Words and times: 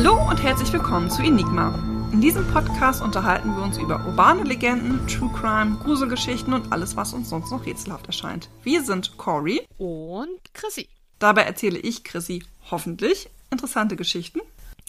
Hallo 0.00 0.30
und 0.30 0.40
herzlich 0.40 0.72
willkommen 0.72 1.10
zu 1.10 1.22
Enigma. 1.22 1.74
In 2.12 2.20
diesem 2.20 2.46
Podcast 2.52 3.02
unterhalten 3.02 3.56
wir 3.56 3.64
uns 3.64 3.78
über 3.78 4.06
urbane 4.06 4.44
Legenden, 4.44 5.04
True 5.08 5.28
Crime, 5.32 5.76
Gruselgeschichten 5.82 6.52
und 6.52 6.70
alles, 6.70 6.94
was 6.94 7.14
uns 7.14 7.30
sonst 7.30 7.50
noch 7.50 7.66
rätselhaft 7.66 8.06
erscheint. 8.06 8.48
Wir 8.62 8.84
sind 8.84 9.16
Cory 9.18 9.66
Und 9.76 10.54
Chrissy. 10.54 10.88
Dabei 11.18 11.42
erzähle 11.42 11.80
ich 11.80 12.04
Chrissy 12.04 12.44
hoffentlich 12.70 13.28
interessante 13.50 13.96
Geschichten. 13.96 14.38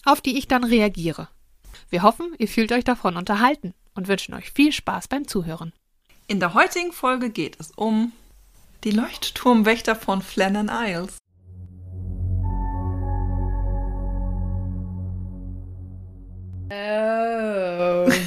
Auf 0.06 0.21
die 0.21 0.38
ich 0.38 0.48
dann 0.48 0.64
reagiere. 0.64 1.28
Wir 1.89 2.04
hoffen, 2.04 2.36
ihr 2.38 2.48
fühlt 2.48 2.71
euch 2.71 2.84
davon 2.84 3.18
unterhalten 3.18 3.73
und 3.96 4.07
wünschen 4.07 4.36
euch 4.36 4.52
viel 4.52 4.71
Spaß 4.71 5.07
beim 5.07 5.28
Zuhören. 5.28 5.74
In 6.28 6.39
der 6.39 6.54
heutigen 6.54 6.91
Folge 6.91 7.32
geht 7.32 7.60
es 7.60 7.71
um 7.71 8.11
die 8.83 8.91
Leuchtturmwächter 8.91 9.96
von 9.96 10.21
Flannan 10.21 10.69
Isles. 10.69 11.18
Oh. 16.69 18.11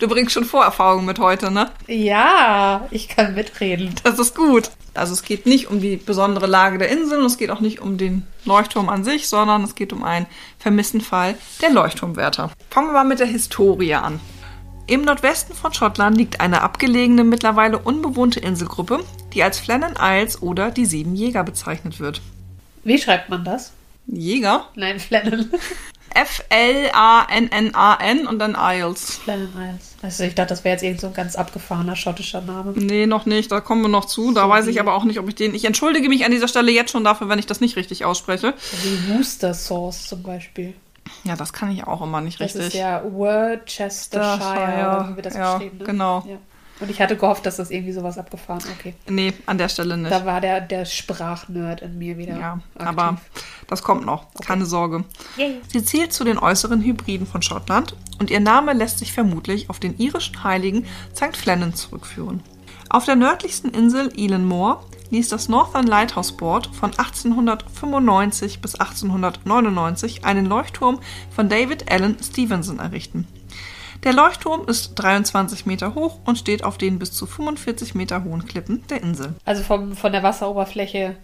Du 0.00 0.08
bringst 0.08 0.32
schon 0.32 0.46
Vorerfahrungen 0.46 1.04
mit 1.04 1.18
heute, 1.18 1.50
ne? 1.50 1.70
ja, 1.86 2.88
ich 2.90 3.08
kann 3.08 3.34
mitreden. 3.34 3.94
Das 4.02 4.18
ist 4.18 4.34
gut. 4.34 4.70
Also 4.94 5.12
es 5.12 5.22
geht 5.22 5.44
nicht 5.44 5.68
um 5.68 5.78
die 5.80 5.96
besondere 5.96 6.46
Lage 6.46 6.78
der 6.78 6.88
Insel 6.88 7.18
und 7.20 7.26
es 7.26 7.36
geht 7.36 7.50
auch 7.50 7.60
nicht 7.60 7.80
um 7.80 7.98
den 7.98 8.26
Leuchtturm 8.46 8.88
an 8.88 9.04
sich, 9.04 9.28
sondern 9.28 9.62
es 9.62 9.74
geht 9.74 9.92
um 9.92 10.02
einen 10.02 10.24
vermissten 10.58 11.02
Fall 11.02 11.34
der 11.60 11.70
Leuchtturmwärter. 11.70 12.50
Fangen 12.70 12.88
wir 12.88 12.94
mal 12.94 13.04
mit 13.04 13.20
der 13.20 13.26
Historie 13.26 13.94
an. 13.94 14.20
Im 14.86 15.02
Nordwesten 15.02 15.54
von 15.54 15.74
Schottland 15.74 16.16
liegt 16.16 16.40
eine 16.40 16.62
abgelegene, 16.62 17.22
mittlerweile 17.22 17.78
unbewohnte 17.78 18.40
Inselgruppe, 18.40 19.04
die 19.34 19.42
als 19.42 19.60
Flannan 19.60 19.96
Isles 20.00 20.40
oder 20.40 20.70
die 20.70 20.86
Sieben 20.86 21.14
Jäger 21.14 21.44
bezeichnet 21.44 22.00
wird. 22.00 22.22
Wie 22.84 22.98
schreibt 22.98 23.28
man 23.28 23.44
das? 23.44 23.72
Jäger? 24.06 24.66
Nein, 24.74 24.98
Flannan. 24.98 25.50
F-L-A-N-N-A-N 26.14 28.26
und 28.26 28.38
dann 28.38 28.56
Isles. 28.58 29.16
Flannan 29.16 29.50
Isles. 29.54 29.96
Also 30.02 30.24
ich 30.24 30.34
dachte, 30.34 30.50
das 30.50 30.64
wäre 30.64 30.74
jetzt 30.74 30.82
irgend 30.82 31.00
so 31.00 31.08
ein 31.08 31.14
ganz 31.14 31.36
abgefahrener 31.36 31.96
schottischer 31.96 32.40
Name. 32.40 32.72
Nee, 32.74 33.06
noch 33.06 33.26
nicht. 33.26 33.52
Da 33.52 33.60
kommen 33.60 33.82
wir 33.82 33.88
noch 33.88 34.06
zu. 34.06 34.32
Da 34.32 34.44
So 34.44 34.48
weiß 34.48 34.66
ich 34.68 34.80
aber 34.80 34.94
auch 34.94 35.04
nicht, 35.04 35.18
ob 35.18 35.28
ich 35.28 35.34
den. 35.34 35.54
Ich 35.54 35.64
entschuldige 35.64 36.08
mich 36.08 36.24
an 36.24 36.30
dieser 36.30 36.48
Stelle 36.48 36.72
jetzt 36.72 36.92
schon 36.92 37.04
dafür, 37.04 37.28
wenn 37.28 37.38
ich 37.38 37.46
das 37.46 37.60
nicht 37.60 37.76
richtig 37.76 38.04
ausspreche. 38.04 38.54
Wie 38.82 39.14
Worcester 39.14 39.54
Sauce 39.54 40.08
zum 40.08 40.22
Beispiel. 40.22 40.74
Ja, 41.24 41.36
das 41.36 41.52
kann 41.52 41.70
ich 41.70 41.86
auch 41.86 42.02
immer 42.02 42.20
nicht 42.20 42.40
Das 42.40 42.54
richtig. 42.54 42.66
ist 42.68 42.74
ja 42.74 43.02
Worcestershire, 43.04 45.06
oder 45.08 45.16
wie 45.16 45.22
das 45.22 45.34
ja, 45.34 45.54
geschrieben, 45.54 45.78
ne? 45.78 45.84
genau. 45.84 46.24
Ja. 46.26 46.36
Und 46.80 46.90
ich 46.90 47.00
hatte 47.00 47.16
gehofft, 47.16 47.46
dass 47.46 47.56
das 47.56 47.70
irgendwie 47.70 47.92
sowas 47.92 48.16
abgefahren 48.18 48.62
Okay. 48.78 48.94
Nee, 49.08 49.32
an 49.46 49.58
der 49.58 49.68
Stelle 49.68 49.96
nicht. 49.96 50.10
Da 50.10 50.24
war 50.24 50.40
der, 50.40 50.60
der 50.60 50.84
Sprachnerd 50.84 51.82
in 51.82 51.98
mir 51.98 52.16
wieder. 52.16 52.38
ja, 52.38 52.52
aktiv. 52.74 52.88
aber 52.88 53.20
das 53.68 53.82
kommt 53.82 54.06
noch. 54.06 54.26
Keine 54.42 54.64
Sorge. 54.66 55.04
Yay. 55.36 55.60
Sie 55.68 55.84
zählt 55.84 56.12
zu 56.12 56.24
den 56.24 56.38
äußeren 56.38 56.82
Hybriden 56.82 57.26
von 57.26 57.42
Schottland 57.42 57.96
und 58.18 58.30
ihr 58.30 58.40
Name 58.40 58.72
lässt 58.72 58.98
sich 58.98 59.12
vermutlich 59.12 59.70
auf 59.70 59.78
den 59.78 59.98
irischen 59.98 60.42
Heiligen 60.42 60.86
St. 61.14 61.36
Flannan 61.36 61.74
zurückführen. 61.74 62.42
Auf 62.88 63.04
der 63.04 63.16
nördlichsten 63.16 63.70
Insel 63.70 64.10
Elenmore 64.16 64.82
ließ 65.10 65.28
das 65.28 65.48
Northern 65.48 65.86
Lighthouse 65.86 66.32
Board 66.32 66.68
von 66.74 66.90
1895 66.90 68.60
bis 68.60 68.74
1899 68.74 70.24
einen 70.24 70.46
Leuchtturm 70.46 71.00
von 71.34 71.48
David 71.48 71.90
Allen 71.90 72.16
Stevenson 72.22 72.78
errichten. 72.78 73.26
Der 74.02 74.12
Leuchtturm 74.14 74.66
ist 74.66 74.94
23 74.94 75.66
Meter 75.66 75.94
hoch 75.94 76.20
und 76.24 76.38
steht 76.38 76.64
auf 76.64 76.78
den 76.78 76.98
bis 76.98 77.12
zu 77.12 77.26
45 77.26 77.94
Meter 77.94 78.24
hohen 78.24 78.46
Klippen 78.46 78.86
der 78.88 79.02
Insel. 79.02 79.34
Also 79.44 79.62
vom, 79.62 79.94
von 79.94 80.12
der 80.12 80.22
Wasseroberfläche 80.22 81.16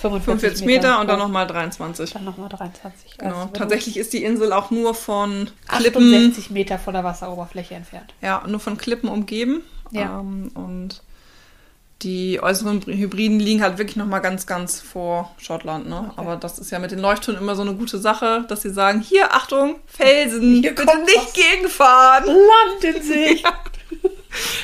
45, 0.00 0.24
45 0.24 0.66
Meter 0.66 1.00
und 1.00 1.08
dann 1.08 1.18
nochmal 1.18 1.46
23. 1.46 2.12
Dann 2.12 2.24
nochmal 2.24 2.48
23. 2.48 3.18
Genau. 3.18 3.34
Also 3.34 3.48
Tatsächlich 3.52 3.98
ist 3.98 4.14
die 4.14 4.24
Insel 4.24 4.52
auch 4.52 4.70
nur 4.70 4.94
von 4.94 5.50
Klippen 5.68 6.14
68 6.14 6.50
Meter 6.50 6.78
von 6.78 6.94
der 6.94 7.04
Wasseroberfläche 7.04 7.74
entfernt. 7.74 8.14
Ja, 8.22 8.42
nur 8.46 8.60
von 8.60 8.78
Klippen 8.78 9.10
umgeben. 9.10 9.60
Ja. 9.90 10.20
Ähm, 10.20 10.50
und 10.54 11.02
die 12.02 12.40
äußeren 12.42 12.82
Hybriden 12.86 13.38
liegen 13.40 13.62
halt 13.62 13.78
wirklich 13.78 13.96
nochmal 13.96 14.20
ganz, 14.20 14.46
ganz 14.46 14.80
vor 14.80 15.34
Schottland. 15.38 15.88
Ne? 15.88 16.06
Okay. 16.10 16.12
Aber 16.16 16.36
das 16.36 16.58
ist 16.58 16.70
ja 16.70 16.78
mit 16.78 16.90
den 16.90 16.98
Leuchttürmen 16.98 17.40
immer 17.40 17.54
so 17.54 17.62
eine 17.62 17.74
gute 17.74 17.98
Sache, 17.98 18.44
dass 18.48 18.62
sie 18.62 18.70
sagen, 18.70 19.00
hier, 19.00 19.32
Achtung, 19.34 19.76
Felsen, 19.86 20.60
Hier 20.62 20.74
bitte 20.74 20.98
nicht 21.04 21.16
was. 21.16 21.32
gegenfahren. 21.32 22.24
Land 22.26 22.96
in 22.96 23.02
sich! 23.12 23.42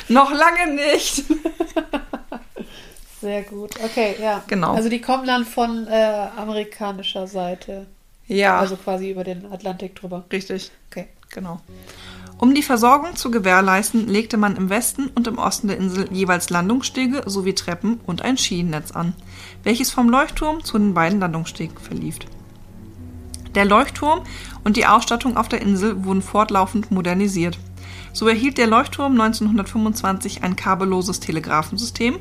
Noch 0.07 0.31
lange 0.31 0.73
nicht. 0.75 1.23
Sehr 3.21 3.43
gut. 3.43 3.71
Okay, 3.83 4.15
ja. 4.21 4.43
Genau. 4.47 4.73
Also 4.75 4.89
die 4.89 5.01
kommen 5.01 5.27
dann 5.27 5.45
von 5.45 5.87
äh, 5.87 6.27
amerikanischer 6.37 7.27
Seite. 7.27 7.85
Ja, 8.27 8.59
Also 8.59 8.75
quasi 8.77 9.09
über 9.11 9.23
den 9.23 9.51
Atlantik 9.51 9.95
drüber. 9.95 10.23
richtig. 10.31 10.71
Okay. 10.89 11.07
Genau. 11.31 11.59
Um 12.41 12.55
die 12.55 12.63
Versorgung 12.63 13.17
zu 13.17 13.31
gewährleisten, 13.31 14.07
legte 14.07 14.37
man 14.37 14.55
im 14.55 14.69
Westen 14.69 15.09
und 15.13 15.27
im 15.27 15.37
Osten 15.37 15.67
der 15.67 15.75
Insel 15.75 16.07
jeweils 16.09 16.49
Landungsstege 16.49 17.23
sowie 17.25 17.53
Treppen 17.53 17.99
und 18.05 18.21
ein 18.21 18.37
Schienennetz 18.37 18.91
an, 18.91 19.13
welches 19.63 19.91
vom 19.91 20.09
Leuchtturm 20.09 20.63
zu 20.63 20.77
den 20.79 20.93
beiden 20.93 21.19
Landungsstegen 21.19 21.77
verlief. 21.77 22.19
Der 23.55 23.65
Leuchtturm 23.65 24.21
und 24.63 24.77
die 24.77 24.85
Ausstattung 24.85 25.35
auf 25.35 25.49
der 25.49 25.61
Insel 25.61 26.05
wurden 26.05 26.21
fortlaufend 26.21 26.91
modernisiert. 26.91 27.59
So 28.13 28.29
erhielt 28.29 28.57
der 28.57 28.67
Leuchtturm 28.67 29.19
1925 29.19 30.41
ein 30.41 30.55
kabelloses 30.55 31.19
Telegrafensystem. 31.19 32.19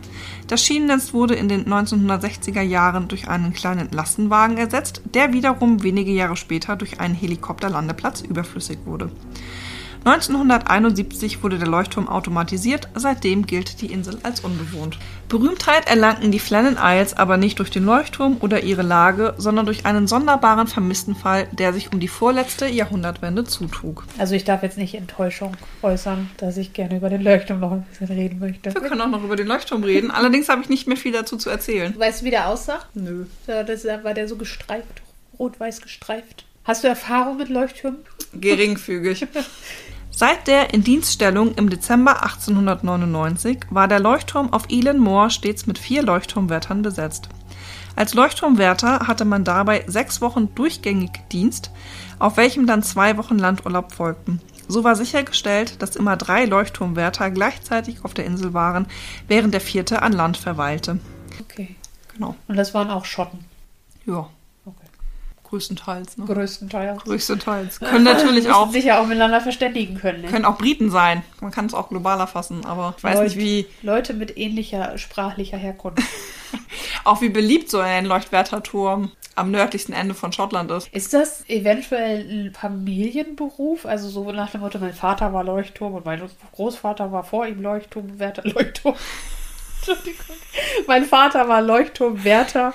Das 0.49 0.65
Schienennetz 0.65 1.12
wurde 1.12 1.37
in 1.37 1.49
den 1.49 1.67
1960er 1.67 2.62
Jahren 2.62 3.06
durch 3.06 3.29
einen 3.29 3.53
kleinen 3.53 3.89
Lastenwagen 3.93 4.56
ersetzt, 4.56 5.00
der 5.15 5.33
wiederum 5.33 5.85
wenige 5.85 6.11
Jahre 6.11 6.37
später 6.37 6.75
durch 6.75 6.99
einen 6.99 7.15
Helikopterlandeplatz 7.15 8.23
überflüssig 8.23 8.79
wurde. 8.85 9.12
1971 10.04 11.42
wurde 11.42 11.59
der 11.59 11.69
Leuchtturm 11.69 12.09
automatisiert, 12.09 12.88
seitdem 12.94 13.47
gilt 13.47 13.81
die 13.81 13.92
Insel 13.92 14.19
als 14.22 14.41
unbewohnt. 14.41 14.98
Berühmtheit 15.28 15.88
erlangten 15.88 16.31
die 16.31 16.38
Flannan 16.38 16.78
Isles 16.82 17.14
aber 17.14 17.36
nicht 17.36 17.59
durch 17.59 17.70
den 17.70 17.84
Leuchtturm 17.84 18.38
oder 18.41 18.62
ihre 18.62 18.82
Lage, 18.82 19.34
sondern 19.37 19.66
durch 19.66 19.84
einen 19.84 20.06
sonderbaren 20.06 20.66
vermissten 20.66 21.14
Fall, 21.14 21.48
der 21.53 21.72
sich 21.72 21.92
um 21.92 22.00
die 22.00 22.08
vorletzte 22.08 22.66
Jahrhundertwende 22.66 23.44
zutrug. 23.44 24.04
Also 24.16 24.34
ich 24.34 24.44
darf 24.44 24.62
jetzt 24.62 24.78
nicht 24.78 24.94
Enttäuschung 24.94 25.56
äußern, 25.82 26.31
dass 26.38 26.56
ich 26.56 26.72
gerne 26.72 26.97
über 26.97 27.10
den 27.10 27.22
Leuchtturm 27.22 27.60
noch 27.60 27.72
ein 27.72 27.84
bisschen 27.91 28.16
reden 28.16 28.38
möchte. 28.38 28.72
Wir 28.72 28.81
können 28.81 29.00
auch 29.00 29.08
noch 29.08 29.25
über 29.25 29.37
den 29.37 29.47
Leuchtturm 29.47 29.84
reden, 29.84 30.10
allerdings 30.10 30.48
habe 30.48 30.62
ich 30.62 30.69
nicht 30.69 30.87
mehr 30.87 30.97
viel 30.97 31.12
dazu 31.12 31.37
zu 31.37 31.50
erzählen. 31.50 31.94
Weißt 31.98 32.22
du, 32.22 32.25
wie 32.25 32.31
der 32.31 32.48
aussah? 32.48 32.81
Nö. 32.94 33.26
Ja, 33.47 33.62
das 33.62 33.84
war 33.84 34.14
der 34.14 34.28
so 34.28 34.37
gestreift, 34.37 35.03
rot-weiß 35.38 35.82
gestreift. 35.82 36.47
Hast 36.64 36.84
du 36.84 36.88
Erfahrung 36.88 37.38
mit 37.38 37.48
Leuchttürmen? 37.48 38.00
Geringfügig. 38.34 39.26
Seit 40.10 40.48
der 40.48 40.74
Indienststellung 40.74 41.54
im 41.54 41.70
Dezember 41.70 42.22
1899 42.22 43.66
war 43.70 43.86
der 43.88 44.00
Leuchtturm 44.00 44.52
auf 44.52 44.64
Elan 44.69 44.98
Moor 44.98 45.30
stets 45.30 45.66
mit 45.66 45.78
vier 45.78 46.02
Leuchtturmwärtern 46.02 46.82
besetzt. 46.82 47.28
Als 47.94 48.14
Leuchtturmwärter 48.14 49.06
hatte 49.06 49.24
man 49.24 49.44
dabei 49.44 49.84
sechs 49.86 50.20
Wochen 50.20 50.54
durchgängig 50.54 51.10
Dienst, 51.30 51.70
auf 52.19 52.36
welchem 52.36 52.66
dann 52.66 52.82
zwei 52.82 53.16
Wochen 53.16 53.38
Landurlaub 53.38 53.92
folgten. 53.92 54.41
So 54.69 54.84
war 54.84 54.96
sichergestellt, 54.96 55.80
dass 55.82 55.96
immer 55.96 56.16
drei 56.16 56.44
Leuchtturmwärter 56.44 57.30
gleichzeitig 57.30 58.04
auf 58.04 58.14
der 58.14 58.26
Insel 58.26 58.54
waren, 58.54 58.86
während 59.26 59.54
der 59.54 59.60
vierte 59.60 60.02
an 60.02 60.12
Land 60.12 60.36
verweilte. 60.36 61.00
Okay. 61.40 61.76
Genau. 62.14 62.36
Und 62.48 62.56
das 62.56 62.75
waren 62.75 62.90
auch 62.90 63.04
Schotten. 63.04 63.44
Ja, 64.04 64.28
Okay. 64.69 64.86
Größtenteils. 65.48 66.16
Ne? 66.16 66.25
Größtenteils. 66.26 67.03
Größtenteils. 67.03 67.81
Können 67.81 68.04
natürlich 68.04 68.50
auch 68.50 68.70
sich 68.70 68.84
ja 68.84 69.00
auch 69.00 69.06
miteinander 69.06 69.41
verständigen 69.41 69.96
können. 69.96 70.23
Ne? 70.23 70.28
Können 70.28 70.44
auch 70.44 70.58
Briten 70.58 70.90
sein. 70.90 71.23
Man 71.40 71.50
kann 71.50 71.67
es 71.67 71.75
auch 71.75 71.88
globaler 71.88 72.26
fassen, 72.26 72.64
aber 72.64 72.94
ich 72.96 73.05
weiß 73.05 73.14
Leute. 73.14 73.25
nicht, 73.25 73.38
wie, 73.38 73.67
Leute 73.82 74.14
mit 74.14 74.37
ähnlicher 74.37 74.99
sprachlicher 74.99 75.56
Herkunft. 75.56 76.02
auch 77.05 77.20
wie 77.20 77.28
beliebt 77.28 77.70
so 77.70 77.78
ein 77.78 78.05
Leuchtwärterturm 78.05 79.12
am 79.34 79.50
nördlichsten 79.50 79.94
Ende 79.94 80.14
von 80.14 80.32
Schottland 80.32 80.70
ist. 80.70 80.88
Ist 80.88 81.14
das 81.14 81.49
eventuell 81.49 82.20
ein 82.28 82.55
Familienberuf? 82.55 83.87
Also 83.87 84.08
so 84.08 84.31
nach 84.32 84.50
dem 84.50 84.62
Motto, 84.62 84.78
mein 84.78 84.93
Vater 84.93 85.32
war 85.32 85.44
Leuchtturm 85.44 85.94
und 85.94 86.05
mein 86.05 86.20
Großvater 86.52 87.12
war 87.12 87.25
vor 87.25 87.46
ihm 87.46 87.62
Leuchtturmwärter. 87.62 88.43
Leuchtturm. 88.44 88.96
Entschuldigung. 89.78 90.37
Mein 90.87 91.05
Vater 91.05 91.49
war 91.49 91.62
Leuchtturmwärter 91.62 92.75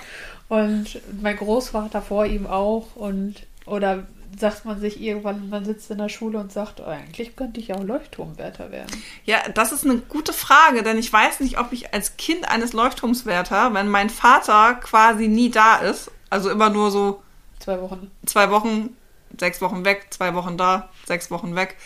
und 0.54 1.02
mein 1.22 1.36
Großvater 1.36 2.02
vor 2.02 2.26
ihm 2.26 2.46
auch. 2.46 2.96
Und 2.96 3.36
oder 3.66 4.06
sagt 4.40 4.66
man 4.66 4.80
sich 4.80 5.02
irgendwann, 5.02 5.50
man 5.50 5.66
sitzt 5.66 5.90
in 5.90 5.98
der 5.98 6.10
Schule 6.10 6.38
und 6.38 6.52
sagt, 6.52 6.80
oh, 6.80 6.86
eigentlich 6.86 7.36
könnte 7.36 7.60
ich 7.60 7.74
auch 7.74 7.84
Leuchtturmwärter 7.84 8.72
werden. 8.72 9.04
Ja, 9.26 9.38
das 9.54 9.72
ist 9.72 9.86
eine 9.86 9.98
gute 9.98 10.34
Frage, 10.34 10.84
denn 10.84 10.98
ich 10.98 11.12
weiß 11.12 11.40
nicht, 11.40 11.60
ob 11.60 11.72
ich 11.72 11.94
als 11.94 12.18
Kind 12.18 12.48
eines 12.48 12.74
Leuchtturmswärter, 12.74 13.74
wenn 13.74 13.88
mein 13.88 14.10
Vater 14.10 14.76
quasi 14.76 15.28
nie 15.28 15.50
da 15.50 15.78
ist, 15.78 16.12
also 16.30 16.50
immer 16.50 16.70
nur 16.70 16.92
so 16.92 17.22
Zwei 17.60 17.80
Wochen. 17.82 18.12
zwei 18.26 18.52
Wochen, 18.52 18.96
sechs 19.40 19.62
Wochen 19.62 19.86
weg, 19.86 20.08
zwei 20.10 20.34
Wochen 20.36 20.58
da, 20.58 20.90
sechs 21.06 21.32
Wochen 21.32 21.56
weg, 21.56 21.78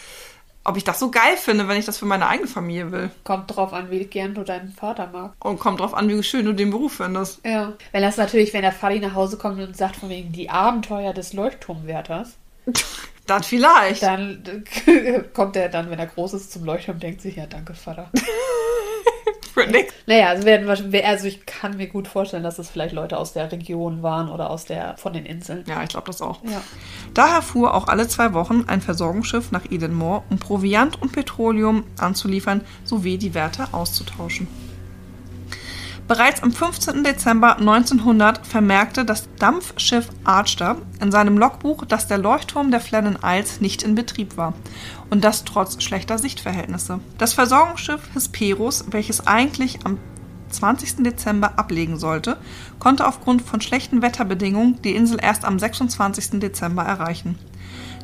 ob 0.68 0.76
ich 0.76 0.84
das 0.84 1.00
so 1.00 1.10
geil 1.10 1.38
finde, 1.38 1.68
wenn 1.68 1.78
ich 1.78 1.86
das 1.86 1.98
für 1.98 2.06
meine 2.06 2.28
eigene 2.28 2.48
Familie 2.48 2.92
will. 2.92 3.10
Kommt 3.24 3.56
drauf 3.56 3.72
an, 3.72 3.90
wie 3.90 4.04
gern 4.04 4.36
du 4.36 4.44
deinen 4.44 4.74
Vater 4.74 5.10
magst. 5.12 5.44
Und 5.44 5.60
kommt 5.60 5.80
drauf 5.80 5.94
an, 5.94 6.10
wie 6.10 6.22
schön 6.22 6.46
du 6.46 6.54
den 6.54 6.72
Beruf 6.72 6.96
findest. 6.96 7.40
Ja. 7.46 7.74
Wenn 7.94 8.02
das 8.04 8.18
natürlich, 8.18 8.54
wenn 8.54 8.64
der 8.64 8.74
Vati 8.74 9.00
nach 9.00 9.16
Hause 9.16 9.38
kommt 9.38 9.62
und 9.62 9.78
sagt 9.78 9.96
von 9.96 10.10
wegen 10.10 10.34
die 10.34 10.50
Abenteuer 10.50 11.14
des 11.14 11.32
Leuchtturmwärters, 11.34 12.36
Dann 13.28 13.44
vielleicht. 13.44 14.04
dann 14.04 14.64
kommt 15.34 15.58
er 15.58 15.68
dann, 15.68 15.90
wenn 15.90 16.00
er 16.00 16.08
groß 16.08 16.34
ist, 16.34 16.52
zum 16.52 16.64
Leuchtturm 16.64 16.96
und 16.96 17.04
denkt 17.04 17.22
sich, 17.22 17.36
ja, 17.36 17.46
danke, 17.46 17.74
Vater. 17.74 18.10
Nix. 19.66 19.94
Naja, 20.06 20.28
also, 20.28 20.46
werden, 20.46 20.70
also 20.70 21.28
ich 21.28 21.46
kann 21.46 21.78
mir 21.78 21.88
gut 21.88 22.08
vorstellen, 22.08 22.44
dass 22.44 22.60
es 22.60 22.70
vielleicht 22.70 22.94
Leute 22.94 23.18
aus 23.18 23.34
der 23.34 23.52
Region 23.52 24.04
waren 24.04 24.30
oder 24.30 24.50
aus 24.50 24.66
der, 24.66 24.96
von 24.98 25.14
den 25.14 25.26
Inseln. 25.26 25.64
Ja, 25.68 25.82
ich 25.84 25.90
glaube 25.90 26.08
das 26.08 26.22
auch. 26.22 26.44
Ja. 26.44 26.62
Daher 27.14 27.42
fuhr 27.42 27.74
auch 27.74 27.88
alle 27.88 28.08
zwei 28.08 28.34
Wochen 28.34 28.66
ein 28.68 28.82
Versorgungsschiff 28.82 29.52
nach 29.52 29.66
Edenmore, 29.70 30.24
um 30.30 30.38
Proviant 30.38 31.02
und 31.02 31.12
Petroleum 31.12 31.84
anzuliefern 31.98 32.62
sowie 32.84 33.18
die 33.18 33.34
Werte 33.34 33.68
auszutauschen. 33.74 34.48
Bereits 36.08 36.42
am 36.42 36.54
15. 36.54 37.04
Dezember 37.04 37.58
1900 37.58 38.48
vermerkte 38.48 39.04
das 39.04 39.28
Dampfschiff 39.40 40.08
Archer 40.24 40.78
in 41.02 41.12
seinem 41.12 41.38
Logbuch, 41.38 41.84
dass 41.84 42.08
der 42.08 42.18
Leuchtturm 42.18 42.72
der 42.72 42.80
Flennan 42.80 43.20
Isles 43.22 43.60
nicht 43.60 43.84
in 43.84 43.94
Betrieb 43.94 44.38
war 44.38 44.54
und 45.10 45.26
das 45.26 45.44
trotz 45.44 45.84
schlechter 45.84 46.18
Sichtverhältnisse. 46.18 47.02
Das 47.18 47.34
Versorgungsschiff 47.34 48.00
Hesperus, 48.14 48.86
welches 48.90 49.28
eigentlich 49.28 49.86
am 49.86 49.98
20. 50.50 51.04
Dezember 51.04 51.60
ablegen 51.60 52.00
sollte, 52.00 52.38
konnte 52.80 53.06
aufgrund 53.06 53.42
von 53.42 53.60
schlechten 53.60 54.02
Wetterbedingungen 54.02 54.82
die 54.84 54.96
Insel 54.96 55.20
erst 55.22 55.44
am 55.44 55.60
26. 55.60 56.40
Dezember 56.40 56.84
erreichen. 56.84 57.38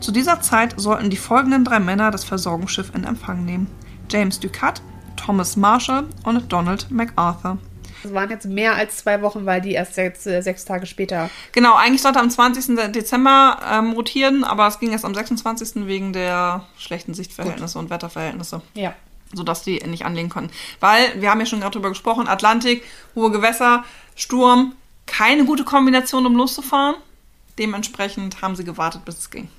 Zu 0.02 0.12
dieser 0.12 0.42
Zeit 0.42 0.74
sollten 0.76 1.10
die 1.10 1.16
folgenden 1.16 1.64
drei 1.64 1.80
Männer 1.80 2.12
das 2.12 2.26
Versorgungsschiff 2.26 2.94
in 2.94 3.06
Empfang 3.06 3.46
nehmen: 3.46 3.68
James 4.12 4.42
Ducat, 4.42 4.82
Thomas 5.16 5.56
Marshall 5.56 6.08
und 6.26 6.52
Donald 6.52 6.92
MacArthur. 6.92 7.60
Es 8.06 8.14
waren 8.14 8.30
jetzt 8.30 8.46
mehr 8.46 8.76
als 8.76 8.98
zwei 8.98 9.22
Wochen, 9.22 9.46
weil 9.46 9.62
die 9.62 9.72
erst 9.72 9.96
sechs, 9.96 10.26
äh, 10.26 10.42
sechs 10.42 10.66
Tage 10.66 10.86
später. 10.86 11.30
Genau, 11.52 11.76
eigentlich 11.76 12.02
sollte 12.02 12.20
am 12.20 12.30
20. 12.30 12.92
Dezember 12.92 13.60
ähm, 13.70 13.92
rotieren, 13.94 14.44
aber 14.44 14.68
es 14.68 14.80
ging 14.80 14.92
erst 14.92 15.06
am 15.06 15.14
26. 15.16 15.88
wegen 15.88 16.14
der 16.14 16.66
schlechten 16.78 17.14
Sichtverhältnisse 17.14 17.80
und 17.80 17.90
Wetterverhältnisse. 17.90 18.62
Ja. 18.74 18.94
sodass 19.36 19.64
die 19.64 19.80
nicht 19.88 20.06
anlegen 20.06 20.30
konnten. 20.30 20.52
Weil, 20.80 21.20
wir 21.20 21.32
haben 21.32 21.40
ja 21.40 21.46
schon 21.48 21.60
gerade 21.60 21.74
drüber 21.74 21.90
gesprochen, 21.90 22.28
Atlantik, 22.28 22.84
hohe 23.16 23.32
Gewässer, 23.32 23.84
Sturm, 24.16 24.74
keine 25.08 25.46
gute 25.46 25.64
Kombination, 25.64 26.26
um 26.26 26.36
loszufahren. 26.36 26.96
Dementsprechend 27.58 28.42
haben 28.42 28.56
sie 28.56 28.64
gewartet, 28.64 29.06
bis 29.06 29.18
es 29.18 29.30
ging. 29.32 29.50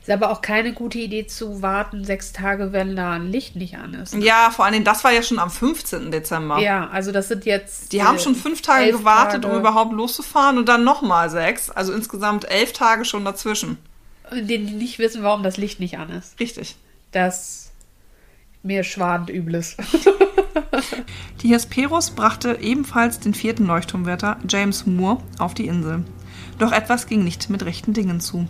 Ist 0.00 0.10
aber 0.10 0.30
auch 0.30 0.42
keine 0.42 0.72
gute 0.72 0.98
Idee 0.98 1.26
zu 1.26 1.62
warten, 1.62 2.04
sechs 2.04 2.32
Tage, 2.32 2.72
wenn 2.72 2.96
da 2.96 3.12
ein 3.12 3.30
Licht 3.30 3.56
nicht 3.56 3.76
an 3.76 3.94
ist. 3.94 4.14
Ja, 4.14 4.50
vor 4.50 4.64
allen 4.64 4.72
Dingen, 4.72 4.84
das 4.84 5.04
war 5.04 5.12
ja 5.12 5.22
schon 5.22 5.38
am 5.38 5.50
15. 5.50 6.10
Dezember. 6.10 6.58
Ja, 6.60 6.88
also 6.88 7.12
das 7.12 7.28
sind 7.28 7.44
jetzt. 7.44 7.92
Die 7.92 7.98
äh, 7.98 8.02
haben 8.02 8.18
schon 8.18 8.34
fünf 8.34 8.62
Tage 8.62 8.90
gewartet, 8.92 9.42
Tage, 9.42 9.54
um 9.54 9.60
überhaupt 9.60 9.92
loszufahren 9.92 10.58
und 10.58 10.68
dann 10.68 10.84
nochmal 10.84 11.30
sechs. 11.30 11.70
Also 11.70 11.92
insgesamt 11.92 12.50
elf 12.50 12.72
Tage 12.72 13.04
schon 13.04 13.24
dazwischen. 13.24 13.78
in 14.30 14.46
denen 14.46 14.66
die 14.66 14.74
nicht 14.74 14.98
wissen, 14.98 15.22
warum 15.22 15.42
das 15.42 15.56
Licht 15.56 15.80
nicht 15.80 15.98
an 15.98 16.10
ist. 16.10 16.38
Richtig. 16.40 16.76
Das 17.12 17.70
mir 18.62 18.84
schwadend 18.84 19.30
Übles. 19.30 19.76
Die 21.42 21.48
Hesperus 21.48 22.10
brachte 22.10 22.58
ebenfalls 22.60 23.20
den 23.20 23.34
vierten 23.34 23.66
Leuchtturmwärter 23.66 24.38
James 24.48 24.86
Moore 24.86 25.22
auf 25.38 25.54
die 25.54 25.66
Insel. 25.66 26.04
Doch 26.58 26.72
etwas 26.72 27.06
ging 27.06 27.22
nicht 27.24 27.50
mit 27.50 27.64
rechten 27.64 27.92
Dingen 27.92 28.20
zu. 28.20 28.48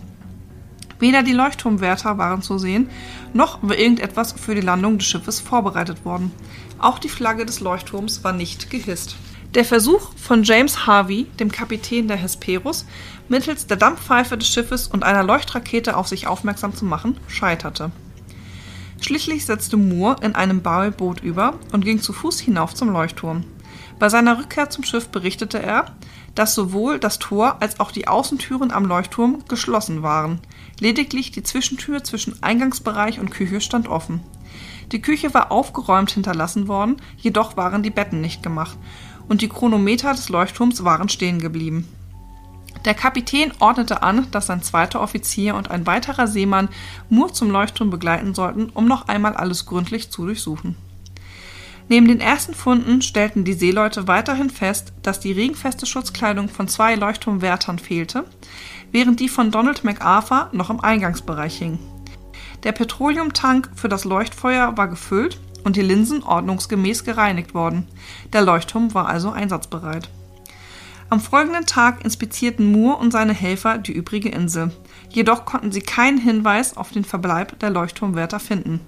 Weder 0.99 1.23
die 1.23 1.33
Leuchtturmwärter 1.33 2.17
waren 2.17 2.41
zu 2.41 2.57
sehen, 2.57 2.89
noch 3.33 3.59
war 3.61 3.77
irgendetwas 3.77 4.33
für 4.33 4.55
die 4.55 4.61
Landung 4.61 4.97
des 4.97 5.07
Schiffes 5.07 5.39
vorbereitet 5.39 6.05
worden. 6.05 6.31
Auch 6.79 6.99
die 6.99 7.09
Flagge 7.09 7.45
des 7.45 7.59
Leuchtturms 7.59 8.23
war 8.23 8.33
nicht 8.33 8.69
gehisst. 8.69 9.15
Der 9.53 9.63
Versuch 9.63 10.11
von 10.15 10.43
James 10.43 10.85
Harvey, 10.85 11.25
dem 11.39 11.51
Kapitän 11.51 12.07
der 12.07 12.17
Hesperus, 12.17 12.85
mittels 13.29 13.65
der 13.67 13.77
Dampfpfeife 13.77 14.37
des 14.37 14.49
Schiffes 14.49 14.87
und 14.87 15.03
einer 15.03 15.23
Leuchtrakete 15.23 15.95
auf 15.95 16.07
sich 16.07 16.27
aufmerksam 16.27 16.75
zu 16.75 16.85
machen, 16.85 17.17
scheiterte. 17.27 17.91
Schließlich 18.99 19.45
setzte 19.45 19.77
Moore 19.77 20.17
in 20.21 20.35
einem 20.35 20.61
Bauboot 20.61 21.21
über 21.21 21.53
und 21.71 21.85
ging 21.85 22.01
zu 22.01 22.13
Fuß 22.13 22.39
hinauf 22.39 22.73
zum 22.73 22.89
Leuchtturm. 22.89 23.45
Bei 23.99 24.09
seiner 24.09 24.37
Rückkehr 24.37 24.69
zum 24.69 24.83
Schiff 24.83 25.09
berichtete 25.09 25.61
er, 25.61 25.85
dass 26.35 26.53
sowohl 26.53 26.99
das 26.99 27.17
Tor 27.19 27.57
als 27.61 27.79
auch 27.79 27.91
die 27.91 28.07
Außentüren 28.07 28.71
am 28.71 28.85
Leuchtturm 28.85 29.43
geschlossen 29.47 30.03
waren. 30.03 30.39
Lediglich 30.79 31.31
die 31.31 31.43
Zwischentür 31.43 32.03
zwischen 32.03 32.41
Eingangsbereich 32.43 33.19
und 33.19 33.31
Küche 33.31 33.61
stand 33.61 33.87
offen. 33.87 34.21
Die 34.91 35.01
Küche 35.01 35.33
war 35.33 35.51
aufgeräumt 35.51 36.11
hinterlassen 36.11 36.67
worden, 36.67 36.97
jedoch 37.17 37.57
waren 37.57 37.83
die 37.83 37.89
Betten 37.89 38.21
nicht 38.21 38.43
gemacht 38.43 38.77
und 39.27 39.41
die 39.41 39.49
Chronometer 39.49 40.11
des 40.13 40.29
Leuchtturms 40.29 40.83
waren 40.83 41.09
stehen 41.09 41.39
geblieben. 41.39 41.87
Der 42.85 42.93
Kapitän 42.93 43.51
ordnete 43.59 44.01
an, 44.03 44.27
dass 44.31 44.47
sein 44.47 44.61
zweiter 44.61 45.01
Offizier 45.01 45.55
und 45.55 45.69
ein 45.71 45.85
weiterer 45.85 46.27
Seemann 46.27 46.69
Moore 47.09 47.33
zum 47.33 47.51
Leuchtturm 47.51 47.89
begleiten 47.89 48.33
sollten, 48.33 48.69
um 48.69 48.87
noch 48.87 49.07
einmal 49.09 49.35
alles 49.35 49.65
gründlich 49.65 50.09
zu 50.09 50.25
durchsuchen. 50.25 50.75
Neben 51.89 52.07
den 52.07 52.19
ersten 52.19 52.53
Funden 52.53 53.01
stellten 53.01 53.45
die 53.45 53.53
Seeleute 53.53 54.07
weiterhin 54.07 54.49
fest, 54.49 54.93
dass 55.03 55.19
die 55.19 55.31
regenfeste 55.31 55.85
Schutzkleidung 55.85 56.49
von 56.49 56.67
zwei 56.67 56.95
Leuchtturmwärtern 56.95 57.79
fehlte, 57.79 58.25
während 58.91 59.19
die 59.19 59.29
von 59.29 59.51
Donald 59.51 59.83
MacArthur 59.83 60.49
noch 60.51 60.69
im 60.69 60.79
Eingangsbereich 60.79 61.57
hing. 61.57 61.79
Der 62.63 62.71
Petroleumtank 62.71 63.69
für 63.75 63.89
das 63.89 64.03
Leuchtfeuer 64.03 64.77
war 64.77 64.87
gefüllt 64.87 65.39
und 65.63 65.75
die 65.75 65.81
Linsen 65.81 66.23
ordnungsgemäß 66.23 67.03
gereinigt 67.03 67.53
worden. 67.53 67.87
Der 68.33 68.41
Leuchtturm 68.41 68.93
war 68.93 69.07
also 69.07 69.31
einsatzbereit. 69.31 70.09
Am 71.09 71.21
folgenden 71.21 71.65
Tag 71.65 72.03
inspizierten 72.03 72.69
Moore 72.69 72.97
und 72.97 73.11
seine 73.11 73.33
Helfer 73.33 73.77
die 73.77 73.93
übrige 73.93 74.27
Insel. 74.27 74.71
Jedoch 75.09 75.45
konnten 75.45 75.71
sie 75.71 75.81
keinen 75.81 76.17
Hinweis 76.17 76.75
auf 76.75 76.91
den 76.91 77.05
Verbleib 77.05 77.59
der 77.59 77.69
Leuchtturmwärter 77.69 78.41
finden. 78.41 78.81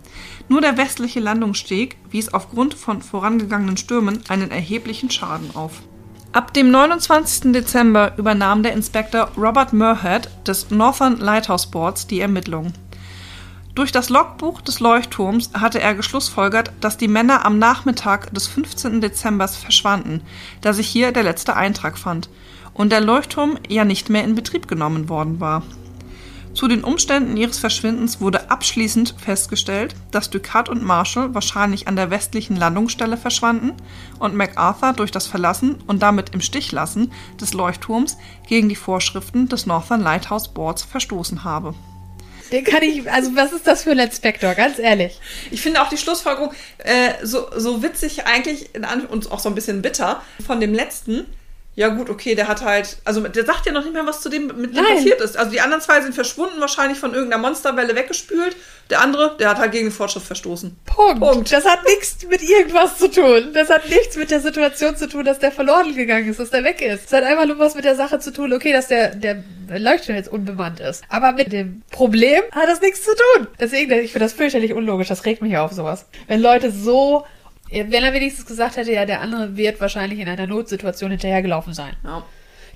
Nur 0.49 0.59
der 0.59 0.75
westliche 0.77 1.21
Landungssteg 1.21 1.95
wies 2.09 2.33
aufgrund 2.33 2.73
von 2.73 3.01
vorangegangenen 3.01 3.77
Stürmen 3.77 4.21
einen 4.27 4.51
erheblichen 4.51 5.09
Schaden 5.09 5.55
auf. 5.55 5.81
Ab 6.39 6.53
dem 6.53 6.71
29. 6.71 7.51
Dezember 7.51 8.13
übernahm 8.15 8.63
der 8.63 8.71
Inspektor 8.71 9.29
Robert 9.35 9.73
Murhead 9.73 10.29
des 10.47 10.71
Northern 10.71 11.17
Lighthouse 11.17 11.69
Boards 11.69 12.07
die 12.07 12.21
Ermittlungen. 12.21 12.71
Durch 13.75 13.91
das 13.91 14.07
Logbuch 14.07 14.61
des 14.61 14.79
Leuchtturms 14.79 15.51
hatte 15.53 15.81
er 15.81 15.95
geschlussfolgert, 15.95 16.71
dass 16.79 16.95
die 16.95 17.09
Männer 17.09 17.45
am 17.45 17.59
Nachmittag 17.59 18.33
des 18.33 18.47
15. 18.47 19.01
Dezembers 19.01 19.57
verschwanden, 19.57 20.21
da 20.61 20.71
sich 20.71 20.87
hier 20.87 21.11
der 21.11 21.23
letzte 21.23 21.57
Eintrag 21.57 21.97
fand 21.97 22.29
und 22.73 22.93
der 22.93 23.01
Leuchtturm 23.01 23.57
ja 23.67 23.83
nicht 23.83 24.09
mehr 24.09 24.23
in 24.23 24.35
Betrieb 24.35 24.69
genommen 24.69 25.09
worden 25.09 25.41
war. 25.41 25.63
Zu 26.53 26.67
den 26.67 26.83
Umständen 26.83 27.37
ihres 27.37 27.59
Verschwindens 27.59 28.19
wurde 28.19 28.49
abschließend 28.49 29.15
festgestellt, 29.17 29.95
dass 30.11 30.29
Ducat 30.29 30.67
und 30.67 30.83
Marshall 30.83 31.33
wahrscheinlich 31.33 31.87
an 31.87 31.95
der 31.95 32.09
westlichen 32.09 32.55
Landungsstelle 32.55 33.17
verschwanden 33.17 33.73
und 34.17 34.35
MacArthur 34.35 34.93
durch 34.93 35.11
das 35.11 35.27
Verlassen 35.27 35.75
und 35.87 36.01
damit 36.01 36.31
im 36.33 36.41
Stich 36.41 36.71
lassen 36.71 37.11
des 37.39 37.53
Leuchtturms 37.53 38.17
gegen 38.47 38.67
die 38.67 38.75
Vorschriften 38.75 39.47
des 39.47 39.67
Northern 39.67 40.01
Lighthouse 40.01 40.49
Boards 40.53 40.83
verstoßen 40.83 41.43
habe. 41.43 41.75
Den 42.51 42.63
kann 42.63 42.81
ich, 42.81 43.09
also 43.09 43.35
was 43.35 43.53
ist 43.53 43.67
das 43.67 43.83
für 43.83 43.91
ein 43.91 43.99
Inspektor, 43.99 44.55
ganz 44.55 44.79
ehrlich. 44.79 45.19
Ich 45.51 45.61
finde 45.61 45.81
auch 45.81 45.89
die 45.89 45.97
Schlussfolgerung 45.97 46.51
äh, 46.79 47.13
so, 47.23 47.47
so 47.55 47.83
witzig 47.83 48.25
eigentlich 48.25 48.71
und 49.11 49.31
auch 49.31 49.39
so 49.39 49.49
ein 49.49 49.55
bisschen 49.55 49.81
bitter 49.81 50.21
von 50.45 50.59
dem 50.59 50.73
letzten. 50.73 51.25
Ja 51.79 51.87
gut, 51.87 52.09
okay, 52.09 52.35
der 52.35 52.49
hat 52.49 52.61
halt, 52.61 52.97
also 53.05 53.25
der 53.25 53.45
sagt 53.45 53.65
ja 53.65 53.71
noch 53.71 53.85
nicht 53.85 53.93
mehr, 53.93 54.05
was 54.05 54.19
zu 54.19 54.27
dem 54.27 54.47
mit 54.47 54.75
dem 54.75 54.83
Nein. 54.83 54.97
passiert 54.97 55.21
ist. 55.21 55.37
Also 55.37 55.49
die 55.49 55.61
anderen 55.61 55.81
zwei 55.81 56.01
sind 56.01 56.13
verschwunden, 56.13 56.59
wahrscheinlich 56.59 56.99
von 56.99 57.13
irgendeiner 57.13 57.41
Monsterwelle 57.41 57.95
weggespült. 57.95 58.57
Der 58.89 58.99
andere, 58.99 59.37
der 59.39 59.49
hat 59.49 59.59
halt 59.59 59.71
gegen 59.71 59.85
die 59.85 59.91
Vorschrift 59.91 60.27
verstoßen. 60.27 60.75
Punkt. 60.83 61.21
Punkt. 61.21 61.53
Das 61.53 61.63
hat 61.63 61.85
nichts 61.85 62.17
mit 62.29 62.43
irgendwas 62.43 62.97
zu 62.97 63.09
tun. 63.09 63.53
Das 63.53 63.69
hat 63.69 63.87
nichts 63.87 64.17
mit 64.17 64.29
der 64.29 64.41
Situation 64.41 64.97
zu 64.97 65.07
tun, 65.07 65.23
dass 65.23 65.39
der 65.39 65.53
verloren 65.53 65.95
gegangen 65.95 66.27
ist, 66.27 66.41
dass 66.41 66.49
der 66.49 66.65
weg 66.65 66.81
ist. 66.81 67.05
Es 67.05 67.13
hat 67.13 67.23
einfach 67.23 67.45
nur 67.45 67.59
was 67.59 67.75
mit 67.75 67.85
der 67.85 67.95
Sache 67.95 68.19
zu 68.19 68.33
tun, 68.33 68.51
okay, 68.51 68.73
dass 68.73 68.89
der, 68.89 69.15
der 69.15 69.41
Leuchtturm 69.69 70.17
jetzt 70.17 70.29
unbemannt 70.29 70.81
ist. 70.81 71.05
Aber 71.07 71.31
mit 71.31 71.53
dem 71.53 71.83
Problem 71.91 72.41
hat 72.51 72.67
das 72.67 72.81
nichts 72.81 73.05
zu 73.05 73.11
tun. 73.11 73.47
Deswegen, 73.57 73.89
ich 73.93 74.11
finde 74.11 74.25
das 74.25 74.33
fürchterlich 74.33 74.73
unlogisch. 74.73 75.07
Das 75.07 75.23
regt 75.23 75.41
mich 75.41 75.55
auf, 75.55 75.71
sowas. 75.71 76.07
Wenn 76.27 76.41
Leute 76.41 76.71
so, 76.71 77.23
wenn 77.71 78.03
er 78.03 78.13
wenigstens 78.13 78.45
gesagt 78.45 78.77
hätte, 78.77 78.91
ja, 78.91 79.05
der 79.05 79.21
andere 79.21 79.55
wird 79.57 79.79
wahrscheinlich 79.81 80.19
in 80.19 80.27
einer 80.27 80.47
Notsituation 80.47 81.11
hinterhergelaufen 81.11 81.73
sein. 81.73 81.95
Ja. 82.03 82.25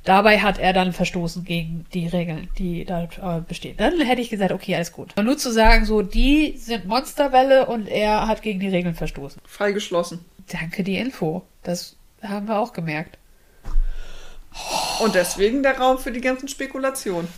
Dabei 0.03 0.39
hat 0.39 0.59
er 0.59 0.73
dann 0.73 0.91
verstoßen 0.91 1.45
gegen 1.45 1.85
die 1.93 2.07
Regeln, 2.07 2.49
die 2.57 2.83
da 2.83 3.03
äh, 3.03 3.41
bestehen. 3.47 3.77
Dann 3.77 4.01
hätte 4.01 4.21
ich 4.21 4.29
gesagt, 4.29 4.51
okay, 4.51 4.75
alles 4.75 4.91
gut. 4.91 5.11
Aber 5.15 5.23
nur 5.23 5.37
zu 5.37 5.51
sagen, 5.51 5.85
so, 5.85 6.01
die 6.01 6.57
sind 6.57 6.85
Monsterwelle 6.85 7.67
und 7.67 7.87
er 7.87 8.27
hat 8.27 8.41
gegen 8.41 8.59
die 8.59 8.67
Regeln 8.67 8.95
verstoßen. 8.95 9.41
Fall 9.45 9.73
geschlossen. 9.73 10.25
Danke 10.51 10.83
die 10.83 10.97
Info. 10.97 11.43
Das 11.63 11.95
haben 12.21 12.47
wir 12.47 12.59
auch 12.59 12.73
gemerkt. 12.73 13.17
Und 14.99 15.15
deswegen 15.15 15.63
der 15.63 15.77
Raum 15.77 15.97
für 15.97 16.11
die 16.11 16.21
ganzen 16.21 16.49
Spekulationen. 16.49 17.29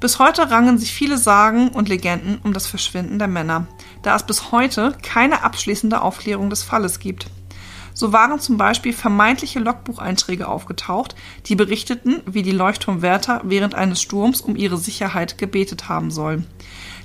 Bis 0.00 0.20
heute 0.20 0.50
rangen 0.52 0.78
sich 0.78 0.92
viele 0.92 1.18
Sagen 1.18 1.68
und 1.70 1.88
Legenden 1.88 2.38
um 2.44 2.52
das 2.52 2.68
Verschwinden 2.68 3.18
der 3.18 3.26
Männer, 3.26 3.66
da 4.02 4.14
es 4.14 4.22
bis 4.22 4.52
heute 4.52 4.96
keine 5.02 5.42
abschließende 5.42 6.00
Aufklärung 6.00 6.50
des 6.50 6.62
Falles 6.62 7.00
gibt. 7.00 7.26
So 7.94 8.12
waren 8.12 8.38
zum 8.38 8.58
Beispiel 8.58 8.92
vermeintliche 8.92 9.58
Logbucheinträge 9.58 10.46
aufgetaucht, 10.46 11.16
die 11.46 11.56
berichteten, 11.56 12.22
wie 12.26 12.44
die 12.44 12.52
Leuchtturmwärter 12.52 13.40
während 13.42 13.74
eines 13.74 14.00
Sturms 14.00 14.40
um 14.40 14.54
ihre 14.54 14.78
Sicherheit 14.78 15.36
gebetet 15.36 15.88
haben 15.88 16.12
sollen. 16.12 16.46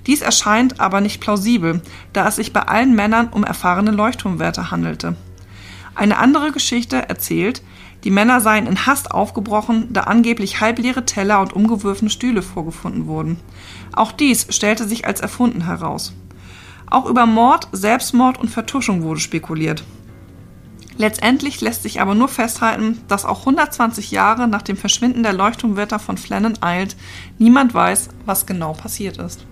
Dies 0.05 0.21
erscheint 0.21 0.79
aber 0.79 1.01
nicht 1.01 1.19
plausibel, 1.19 1.81
da 2.13 2.27
es 2.27 2.35
sich 2.35 2.53
bei 2.53 2.61
allen 2.61 2.93
Männern 2.93 3.29
um 3.29 3.43
erfahrene 3.43 3.89
Leuchtturmwärter 3.89 4.69
handelte. 4.69 5.15
Eine 5.95 6.17
andere 6.17 6.51
Geschichte 6.51 7.09
erzählt, 7.09 7.63
die 8.03 8.11
Männer 8.11 8.41
seien 8.41 8.67
in 8.67 8.85
Hast 8.85 9.11
aufgebrochen, 9.11 9.87
da 9.91 10.01
angeblich 10.01 10.59
halbleere 10.59 11.05
Teller 11.05 11.39
und 11.39 11.53
umgeworfene 11.53 12.09
Stühle 12.09 12.41
vorgefunden 12.41 13.07
wurden. 13.07 13.39
Auch 13.93 14.11
dies 14.11 14.47
stellte 14.49 14.87
sich 14.87 15.05
als 15.05 15.21
erfunden 15.21 15.65
heraus. 15.65 16.13
Auch 16.89 17.05
über 17.05 17.25
Mord, 17.25 17.69
Selbstmord 17.71 18.39
und 18.39 18.49
Vertuschung 18.49 19.03
wurde 19.03 19.19
spekuliert. 19.19 19.83
Letztendlich 20.97 21.59
lässt 21.61 21.83
sich 21.83 22.01
aber 22.01 22.13
nur 22.13 22.27
festhalten, 22.27 23.01
dass 23.07 23.25
auch 23.25 23.39
120 23.39 24.11
Jahre 24.11 24.47
nach 24.47 24.61
dem 24.61 24.77
Verschwinden 24.77 25.23
der 25.23 25.33
Leuchtturmwärter 25.33 25.97
von 25.97 26.17
Flennon 26.17 26.61
eilt, 26.61 26.95
niemand 27.39 27.73
weiß, 27.73 28.09
was 28.25 28.45
genau 28.45 28.73
passiert 28.73 29.17
ist. 29.17 29.45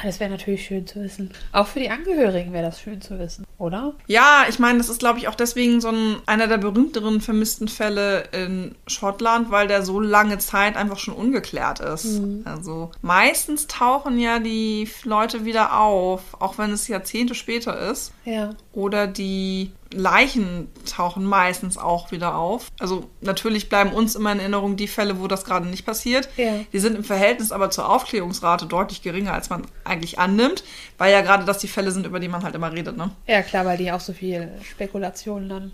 Ah, 0.00 0.06
das 0.06 0.20
wäre 0.20 0.30
natürlich 0.30 0.64
schön 0.64 0.86
zu 0.86 1.02
wissen. 1.02 1.30
Auch 1.50 1.66
für 1.66 1.80
die 1.80 1.90
Angehörigen 1.90 2.52
wäre 2.52 2.64
das 2.64 2.80
schön 2.80 3.00
zu 3.00 3.18
wissen, 3.18 3.44
oder? 3.58 3.94
Ja, 4.06 4.44
ich 4.48 4.60
meine, 4.60 4.78
das 4.78 4.88
ist, 4.88 5.00
glaube 5.00 5.18
ich, 5.18 5.26
auch 5.26 5.34
deswegen 5.34 5.80
so 5.80 5.88
ein, 5.88 6.16
einer 6.26 6.46
der 6.46 6.58
berühmteren 6.58 7.20
vermissten 7.20 7.66
Fälle 7.66 8.28
in 8.30 8.76
Schottland, 8.86 9.50
weil 9.50 9.66
der 9.66 9.82
so 9.82 9.98
lange 9.98 10.38
Zeit 10.38 10.76
einfach 10.76 10.98
schon 10.98 11.14
ungeklärt 11.14 11.80
ist. 11.80 12.20
Mhm. 12.20 12.42
Also 12.44 12.92
meistens 13.02 13.66
tauchen 13.66 14.20
ja 14.20 14.38
die 14.38 14.88
Leute 15.02 15.44
wieder 15.44 15.80
auf, 15.80 16.40
auch 16.40 16.58
wenn 16.58 16.70
es 16.70 16.86
Jahrzehnte 16.86 17.34
später 17.34 17.90
ist. 17.90 18.12
Ja. 18.24 18.50
Oder 18.78 19.08
die 19.08 19.72
Leichen 19.92 20.68
tauchen 20.86 21.24
meistens 21.24 21.76
auch 21.76 22.12
wieder 22.12 22.36
auf. 22.36 22.68
Also 22.78 23.10
natürlich 23.20 23.68
bleiben 23.68 23.90
uns 23.90 24.14
immer 24.14 24.30
in 24.30 24.38
Erinnerung 24.38 24.76
die 24.76 24.86
Fälle, 24.86 25.18
wo 25.18 25.26
das 25.26 25.44
gerade 25.44 25.66
nicht 25.66 25.84
passiert. 25.84 26.28
Ja. 26.36 26.60
Die 26.72 26.78
sind 26.78 26.94
im 26.94 27.02
Verhältnis 27.02 27.50
aber 27.50 27.70
zur 27.70 27.90
Aufklärungsrate 27.90 28.66
deutlich 28.66 29.02
geringer, 29.02 29.32
als 29.32 29.50
man 29.50 29.66
eigentlich 29.82 30.20
annimmt, 30.20 30.62
weil 30.96 31.12
ja 31.12 31.22
gerade 31.22 31.44
das 31.44 31.58
die 31.58 31.66
Fälle 31.66 31.90
sind, 31.90 32.06
über 32.06 32.20
die 32.20 32.28
man 32.28 32.44
halt 32.44 32.54
immer 32.54 32.72
redet. 32.72 32.96
Ne? 32.96 33.10
Ja, 33.26 33.42
klar, 33.42 33.66
weil 33.66 33.78
die 33.78 33.90
auch 33.90 33.98
so 33.98 34.12
viel 34.12 34.48
Spekulationen 34.62 35.48
dann 35.48 35.72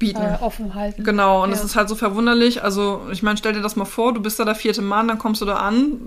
bieten. 0.00 0.20
Äh, 0.20 0.38
offen 0.40 0.74
halten. 0.74 1.04
Genau, 1.04 1.44
und 1.44 1.52
es 1.52 1.60
ja. 1.60 1.66
ist 1.66 1.76
halt 1.76 1.88
so 1.88 1.94
verwunderlich. 1.94 2.64
Also, 2.64 3.02
ich 3.12 3.22
meine, 3.22 3.36
stell 3.36 3.52
dir 3.52 3.60
das 3.60 3.76
mal 3.76 3.84
vor, 3.84 4.12
du 4.12 4.20
bist 4.20 4.40
da 4.40 4.44
der 4.44 4.56
vierte 4.56 4.82
Mann, 4.82 5.06
dann 5.06 5.18
kommst 5.18 5.40
du 5.40 5.44
da 5.44 5.56
an, 5.56 6.00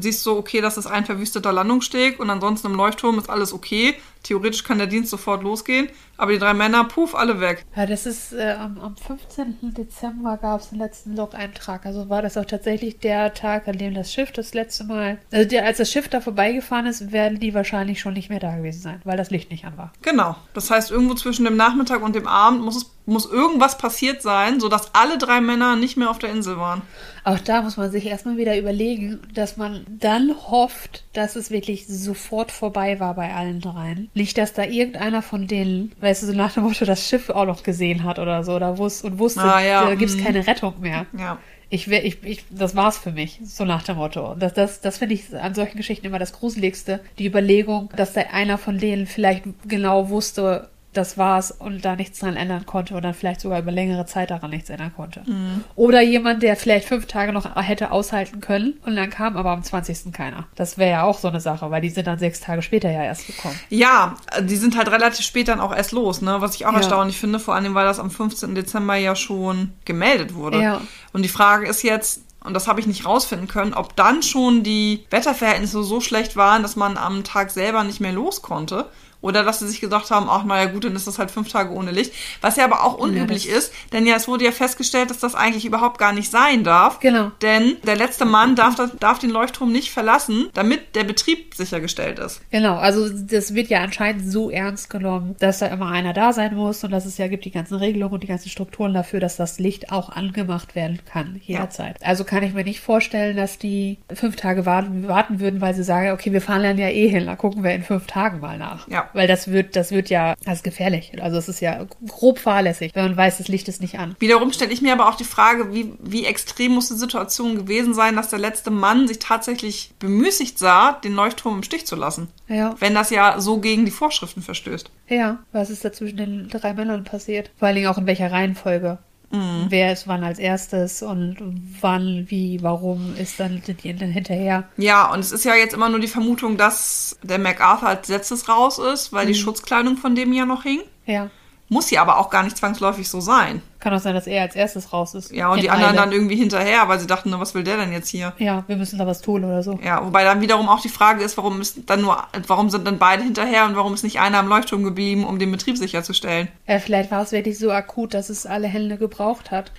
siehst 0.00 0.24
so, 0.24 0.36
okay, 0.36 0.60
das 0.60 0.76
ist 0.76 0.86
ein 0.86 1.04
verwüsteter 1.04 1.52
Landungssteg 1.52 2.18
und 2.18 2.30
ansonsten 2.30 2.68
im 2.68 2.74
Leuchtturm 2.74 3.18
ist 3.18 3.30
alles 3.30 3.52
okay. 3.52 3.94
Theoretisch 4.24 4.64
kann 4.64 4.78
der 4.78 4.88
Dienst 4.88 5.10
sofort 5.10 5.42
losgehen, 5.42 5.88
aber 6.16 6.32
die 6.32 6.38
drei 6.38 6.52
Männer, 6.52 6.84
puff, 6.84 7.14
alle 7.14 7.40
weg. 7.40 7.64
Ja, 7.76 7.86
das 7.86 8.04
ist 8.04 8.32
äh, 8.32 8.56
am, 8.58 8.80
am 8.80 8.96
15. 8.96 9.74
Dezember 9.74 10.36
gab 10.36 10.60
es 10.60 10.70
den 10.70 10.78
letzten 10.78 11.14
Log-Eintrag. 11.14 11.86
Also 11.86 12.08
war 12.08 12.20
das 12.20 12.36
auch 12.36 12.44
tatsächlich 12.44 12.98
der 12.98 13.32
Tag, 13.34 13.68
an 13.68 13.78
dem 13.78 13.94
das 13.94 14.12
Schiff 14.12 14.32
das 14.32 14.54
letzte 14.54 14.84
Mal, 14.84 15.18
also 15.30 15.48
der, 15.48 15.64
als 15.64 15.78
das 15.78 15.90
Schiff 15.90 16.08
da 16.08 16.20
vorbeigefahren 16.20 16.86
ist, 16.86 17.12
werden 17.12 17.38
die 17.38 17.54
wahrscheinlich 17.54 18.00
schon 18.00 18.14
nicht 18.14 18.28
mehr 18.28 18.40
da 18.40 18.56
gewesen 18.56 18.82
sein, 18.82 19.00
weil 19.04 19.16
das 19.16 19.30
Licht 19.30 19.50
nicht 19.50 19.64
an 19.64 19.76
war. 19.76 19.92
Genau. 20.02 20.34
Das 20.52 20.70
heißt, 20.70 20.90
irgendwo 20.90 21.14
zwischen 21.14 21.44
dem 21.44 21.56
Nachmittag 21.56 22.02
und 22.02 22.16
dem 22.16 22.26
Abend 22.26 22.62
muss, 22.62 22.76
es, 22.76 22.90
muss 23.08 23.26
irgendwas 23.26 23.78
passiert 23.78 24.22
sein, 24.22 24.60
sodass 24.60 24.94
alle 24.94 25.18
drei 25.18 25.40
Männer 25.40 25.76
nicht 25.76 25.96
mehr 25.96 26.10
auf 26.10 26.18
der 26.18 26.30
Insel 26.30 26.58
waren. 26.58 26.82
Auch 27.24 27.38
da 27.38 27.62
muss 27.62 27.76
man 27.76 27.90
sich 27.90 28.06
erstmal 28.06 28.36
wieder 28.36 28.56
überlegen, 28.58 29.20
dass 29.34 29.56
man 29.56 29.84
dann 29.88 30.34
hofft, 30.50 31.04
dass 31.12 31.36
es 31.36 31.50
wirklich 31.50 31.86
sofort 31.86 32.52
vorbei 32.52 33.00
war 33.00 33.14
bei 33.14 33.34
allen 33.34 33.60
dreien. 33.60 34.10
Nicht, 34.14 34.38
dass 34.38 34.52
da 34.52 34.64
irgendeiner 34.64 35.22
von 35.22 35.46
denen, 35.46 35.92
weißt 36.00 36.22
du, 36.22 36.26
so 36.26 36.32
nach 36.32 36.52
dem 36.52 36.64
Motto, 36.64 36.84
das 36.84 37.08
Schiff 37.08 37.30
auch 37.30 37.46
noch 37.46 37.62
gesehen 37.62 38.04
hat 38.04 38.18
oder 38.18 38.44
so, 38.44 38.54
oder 38.54 38.78
wus 38.78 39.02
und 39.02 39.18
wusste, 39.18 39.42
ah, 39.42 39.60
ja. 39.60 39.86
da 39.86 39.94
gibt 39.94 40.10
es 40.10 40.16
mhm. 40.16 40.24
keine 40.24 40.46
Rettung 40.46 40.74
mehr. 40.80 41.06
Ja. 41.18 41.38
Ich, 41.70 41.86
ich, 41.90 42.22
ich, 42.22 42.44
das 42.50 42.76
war's 42.76 42.96
für 42.96 43.12
mich, 43.12 43.40
so 43.44 43.66
nach 43.66 43.82
dem 43.82 43.96
Motto. 43.96 44.34
Das, 44.38 44.54
das, 44.54 44.80
das 44.80 44.98
finde 44.98 45.14
ich 45.14 45.34
an 45.34 45.54
solchen 45.54 45.76
Geschichten 45.76 46.06
immer 46.06 46.18
das 46.18 46.32
Gruseligste. 46.32 47.00
Die 47.18 47.26
Überlegung, 47.26 47.90
dass 47.94 48.14
da 48.14 48.22
einer 48.32 48.56
von 48.56 48.78
denen 48.78 49.06
vielleicht 49.06 49.44
genau 49.66 50.08
wusste, 50.08 50.70
das 50.98 51.16
war's 51.16 51.50
und 51.50 51.84
da 51.84 51.96
nichts 51.96 52.18
dran 52.18 52.36
ändern 52.36 52.66
konnte 52.66 52.94
oder 52.94 53.14
vielleicht 53.14 53.40
sogar 53.40 53.60
über 53.60 53.72
längere 53.72 54.04
Zeit 54.06 54.30
daran 54.30 54.50
nichts 54.50 54.68
ändern 54.68 54.92
konnte. 54.94 55.22
Mhm. 55.26 55.64
Oder 55.76 56.02
jemand, 56.02 56.42
der 56.42 56.56
vielleicht 56.56 56.86
fünf 56.88 57.06
Tage 57.06 57.32
noch 57.32 57.56
hätte 57.56 57.90
aushalten 57.90 58.40
können 58.40 58.74
und 58.84 58.96
dann 58.96 59.08
kam 59.10 59.36
aber 59.36 59.50
am 59.50 59.62
20. 59.62 60.12
keiner. 60.12 60.46
Das 60.56 60.76
wäre 60.76 60.90
ja 60.90 61.02
auch 61.04 61.18
so 61.18 61.28
eine 61.28 61.40
Sache, 61.40 61.70
weil 61.70 61.80
die 61.80 61.90
sind 61.90 62.06
dann 62.06 62.18
sechs 62.18 62.40
Tage 62.40 62.62
später 62.62 62.90
ja 62.90 63.04
erst 63.04 63.26
gekommen. 63.26 63.58
Ja, 63.70 64.16
die 64.42 64.56
sind 64.56 64.76
halt 64.76 64.90
relativ 64.90 65.24
spät 65.24 65.48
dann 65.48 65.60
auch 65.60 65.74
erst 65.74 65.92
los, 65.92 66.20
ne? 66.20 66.36
Was 66.40 66.54
ich 66.56 66.66
auch 66.66 66.72
Ja. 66.72 66.78
erstaunlich 66.78 67.18
finde, 67.18 67.38
vor 67.38 67.54
allem, 67.54 67.74
weil 67.74 67.86
das 67.86 67.98
am 68.00 68.10
15. 68.10 68.54
Dezember 68.54 68.96
ja 68.96 69.14
schon 69.16 69.72
gemeldet 69.84 70.34
wurde. 70.34 70.60
Ja. 70.62 70.80
Und 71.12 71.22
die 71.22 71.28
Frage 71.28 71.66
ist 71.68 71.82
jetzt, 71.82 72.22
und 72.44 72.54
das 72.54 72.68
habe 72.68 72.80
ich 72.80 72.86
nicht 72.86 73.04
rausfinden 73.04 73.48
können, 73.48 73.74
ob 73.74 73.96
dann 73.96 74.22
schon 74.22 74.62
die 74.62 75.04
Wetterverhältnisse 75.10 75.82
so 75.82 76.00
schlecht 76.00 76.36
waren, 76.36 76.62
dass 76.62 76.76
man 76.76 76.96
am 76.96 77.24
Tag 77.24 77.50
selber 77.50 77.84
nicht 77.84 78.00
mehr 78.00 78.12
los 78.12 78.42
konnte. 78.42 78.86
Oder 79.20 79.42
dass 79.42 79.58
sie 79.58 79.68
sich 79.68 79.80
gedacht 79.80 80.10
haben, 80.10 80.26
ach 80.30 80.44
naja 80.44 80.66
gut, 80.66 80.84
dann 80.84 80.94
ist 80.94 81.06
das 81.08 81.18
halt 81.18 81.30
fünf 81.30 81.50
Tage 81.50 81.72
ohne 81.72 81.90
Licht. 81.90 82.12
Was 82.40 82.56
ja 82.56 82.64
aber 82.64 82.84
auch 82.84 82.94
unüblich 82.94 83.46
das- 83.48 83.56
ist, 83.64 83.72
denn 83.92 84.06
ja, 84.06 84.14
es 84.14 84.28
wurde 84.28 84.44
ja 84.44 84.52
festgestellt, 84.52 85.10
dass 85.10 85.18
das 85.18 85.34
eigentlich 85.34 85.64
überhaupt 85.64 85.98
gar 85.98 86.12
nicht 86.12 86.30
sein 86.30 86.62
darf. 86.62 87.00
Genau. 87.00 87.32
Denn 87.42 87.76
der 87.84 87.96
letzte 87.96 88.24
Mann 88.24 88.54
darf, 88.54 88.76
darf 89.00 89.18
den 89.18 89.30
Leuchtturm 89.30 89.72
nicht 89.72 89.90
verlassen, 89.90 90.48
damit 90.54 90.94
der 90.94 91.02
Betrieb 91.04 91.54
sichergestellt 91.54 92.18
ist. 92.20 92.40
Genau, 92.50 92.76
also 92.76 93.08
das 93.08 93.54
wird 93.54 93.68
ja 93.68 93.80
anscheinend 93.80 94.30
so 94.30 94.50
ernst 94.50 94.88
genommen, 94.90 95.34
dass 95.40 95.58
da 95.58 95.66
immer 95.66 95.88
einer 95.90 96.12
da 96.12 96.32
sein 96.32 96.54
muss 96.54 96.84
und 96.84 96.90
dass 96.92 97.04
es 97.04 97.18
ja 97.18 97.26
gibt 97.26 97.44
die 97.44 97.50
ganzen 97.50 97.74
Regelungen 97.76 98.14
und 98.14 98.22
die 98.22 98.26
ganzen 98.28 98.48
Strukturen 98.50 98.94
dafür, 98.94 99.18
dass 99.20 99.36
das 99.36 99.58
Licht 99.58 99.90
auch 99.90 100.10
angemacht 100.10 100.74
werden 100.76 101.00
kann, 101.10 101.40
jederzeit. 101.44 101.96
Also 102.02 102.22
kann 102.24 102.42
ich 102.44 102.54
mir 102.54 102.64
nicht 102.64 102.80
vorstellen, 102.80 103.36
dass 103.36 103.58
die 103.58 103.98
fünf 104.14 104.36
Tage 104.36 104.64
warten, 104.64 105.08
warten 105.08 105.40
würden, 105.40 105.60
weil 105.60 105.74
sie 105.74 105.82
sagen, 105.82 106.12
okay, 106.12 106.32
wir 106.32 106.40
fahren 106.40 106.62
dann 106.62 106.78
ja 106.78 106.88
eh 106.88 107.08
hin, 107.08 107.26
dann 107.26 107.36
gucken 107.38 107.64
wir 107.64 107.72
in 107.72 107.82
fünf 107.82 108.06
Tagen 108.06 108.40
mal 108.40 108.58
nach. 108.58 108.86
Ja. 108.88 109.07
Weil 109.12 109.28
das 109.28 109.48
wird, 109.48 109.76
das 109.76 109.90
wird 109.90 110.10
ja, 110.10 110.34
das 110.44 110.56
ist 110.56 110.64
gefährlich. 110.64 111.12
Also 111.20 111.36
es 111.36 111.48
ist 111.48 111.60
ja 111.60 111.86
grob 112.06 112.38
fahrlässig, 112.38 112.94
wenn 112.94 113.04
man 113.04 113.16
weiß, 113.16 113.38
das 113.38 113.48
Licht 113.48 113.68
ist 113.68 113.80
nicht 113.80 113.98
an. 113.98 114.16
Wiederum 114.18 114.52
stelle 114.52 114.72
ich 114.72 114.82
mir 114.82 114.92
aber 114.92 115.08
auch 115.08 115.16
die 115.16 115.24
Frage, 115.24 115.74
wie, 115.74 115.92
wie 116.00 116.26
extrem 116.26 116.72
muss 116.72 116.88
die 116.88 116.94
Situation 116.94 117.56
gewesen 117.56 117.94
sein, 117.94 118.16
dass 118.16 118.30
der 118.30 118.38
letzte 118.38 118.70
Mann 118.70 119.08
sich 119.08 119.18
tatsächlich 119.18 119.92
bemüßigt 119.98 120.58
sah, 120.58 120.92
den 120.92 121.14
Leuchtturm 121.14 121.56
im 121.56 121.62
Stich 121.62 121.86
zu 121.86 121.96
lassen. 121.96 122.28
Ja. 122.48 122.74
Wenn 122.78 122.94
das 122.94 123.10
ja 123.10 123.40
so 123.40 123.58
gegen 123.58 123.84
die 123.84 123.90
Vorschriften 123.90 124.42
verstößt. 124.42 124.90
Ja, 125.08 125.38
was 125.52 125.70
ist 125.70 125.84
da 125.84 125.92
zwischen 125.92 126.16
den 126.16 126.48
drei 126.48 126.74
Männern 126.74 127.04
passiert? 127.04 127.50
Vor 127.56 127.68
allen 127.68 127.76
Dingen 127.76 127.88
auch 127.88 127.98
in 127.98 128.06
welcher 128.06 128.30
Reihenfolge. 128.30 128.98
Wer 129.30 129.92
ist 129.92 130.08
wann 130.08 130.24
als 130.24 130.38
erstes 130.38 131.02
und 131.02 131.36
wann, 131.80 132.26
wie, 132.28 132.62
warum 132.62 133.14
ist 133.16 133.38
dann, 133.38 133.62
die 133.66 133.94
dann 133.94 134.10
hinterher? 134.10 134.68
Ja, 134.78 135.12
und 135.12 135.20
es 135.20 135.32
ist 135.32 135.44
ja 135.44 135.54
jetzt 135.54 135.74
immer 135.74 135.90
nur 135.90 136.00
die 136.00 136.08
Vermutung, 136.08 136.56
dass 136.56 137.18
der 137.22 137.38
MacArthur 137.38 137.88
als 137.88 138.08
letztes 138.08 138.48
raus 138.48 138.78
ist, 138.78 139.12
weil 139.12 139.26
die 139.26 139.34
Schutzkleidung 139.34 139.98
von 139.98 140.14
dem 140.14 140.32
ja 140.32 140.46
noch 140.46 140.62
hing. 140.62 140.80
Ja. 141.04 141.30
Muss 141.70 141.90
ja 141.90 142.00
aber 142.00 142.18
auch 142.18 142.30
gar 142.30 142.42
nicht 142.42 142.56
zwangsläufig 142.56 143.08
so 143.10 143.20
sein. 143.20 143.60
Kann 143.78 143.92
auch 143.92 144.00
sein, 144.00 144.14
dass 144.14 144.26
er 144.26 144.42
als 144.42 144.56
erstes 144.56 144.92
raus 144.92 145.14
ist. 145.14 145.30
Ja, 145.32 145.52
und 145.52 145.62
die 145.62 145.68
anderen 145.68 145.92
Eile. 145.92 146.00
dann 146.00 146.12
irgendwie 146.12 146.36
hinterher, 146.36 146.88
weil 146.88 146.98
sie 146.98 147.06
dachten, 147.06 147.30
was 147.38 147.54
will 147.54 147.62
der 147.62 147.76
denn 147.76 147.92
jetzt 147.92 148.08
hier? 148.08 148.32
Ja, 148.38 148.64
wir 148.66 148.76
müssen 148.76 148.98
da 148.98 149.06
was 149.06 149.20
tun 149.20 149.44
oder 149.44 149.62
so. 149.62 149.78
Ja, 149.84 150.04
wobei 150.04 150.24
dann 150.24 150.40
wiederum 150.40 150.68
auch 150.68 150.80
die 150.80 150.88
Frage 150.88 151.22
ist, 151.22 151.36
warum 151.36 151.60
ist 151.60 151.80
dann 151.86 152.00
nur, 152.00 152.22
warum 152.46 152.70
sind 152.70 152.86
dann 152.86 152.98
beide 152.98 153.22
hinterher 153.22 153.66
und 153.66 153.76
warum 153.76 153.92
ist 153.92 154.02
nicht 154.02 154.18
einer 154.18 154.38
am 154.38 154.48
Leuchtturm 154.48 154.82
geblieben, 154.82 155.24
um 155.24 155.38
den 155.38 155.52
Betrieb 155.52 155.76
sicherzustellen? 155.76 156.48
Ja, 156.66 156.78
vielleicht 156.78 157.10
war 157.10 157.22
es 157.22 157.32
wirklich 157.32 157.58
so 157.58 157.70
akut, 157.70 158.14
dass 158.14 158.30
es 158.30 158.46
alle 158.46 158.66
Hände 158.66 158.96
gebraucht 158.96 159.50
hat. 159.50 159.70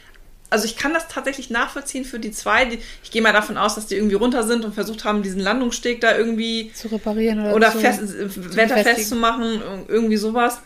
Also 0.52 0.66
ich 0.66 0.78
kann 0.78 0.94
das 0.94 1.08
tatsächlich 1.08 1.50
nachvollziehen 1.50 2.06
für 2.06 2.20
die 2.20 2.32
zwei. 2.32 2.66
Die, 2.66 2.80
ich 3.04 3.12
gehe 3.12 3.22
mal 3.22 3.34
davon 3.34 3.58
aus, 3.58 3.76
dass 3.76 3.88
die 3.88 3.96
irgendwie 3.96 4.16
runter 4.16 4.44
sind 4.44 4.66
und 4.66 4.74
versucht 4.74 5.06
haben, 5.06 5.22
diesen 5.22 5.42
Landungssteg 5.42 6.02
da 6.02 6.16
irgendwie 6.18 6.72
Zu 6.74 6.88
reparieren 6.92 7.40
oder, 7.42 7.56
oder 7.56 7.72
zu, 7.72 7.80
fest, 7.80 8.00
zu 8.08 8.56
wetterfest 8.56 9.10
zu 9.10 9.16
machen, 9.16 9.62
irgendwie 9.88 10.18
sowas. 10.18 10.62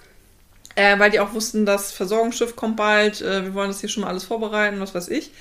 Äh, 0.75 0.97
weil 0.99 1.11
die 1.11 1.19
auch 1.19 1.33
wussten, 1.33 1.65
das 1.65 1.91
Versorgungsschiff 1.91 2.55
kommt 2.55 2.77
bald, 2.77 3.21
äh, 3.21 3.43
wir 3.43 3.53
wollen 3.53 3.67
das 3.69 3.79
hier 3.79 3.89
schon 3.89 4.01
mal 4.03 4.09
alles 4.09 4.23
vorbereiten, 4.23 4.79
was 4.79 4.95
weiß 4.95 5.09
ich. 5.09 5.31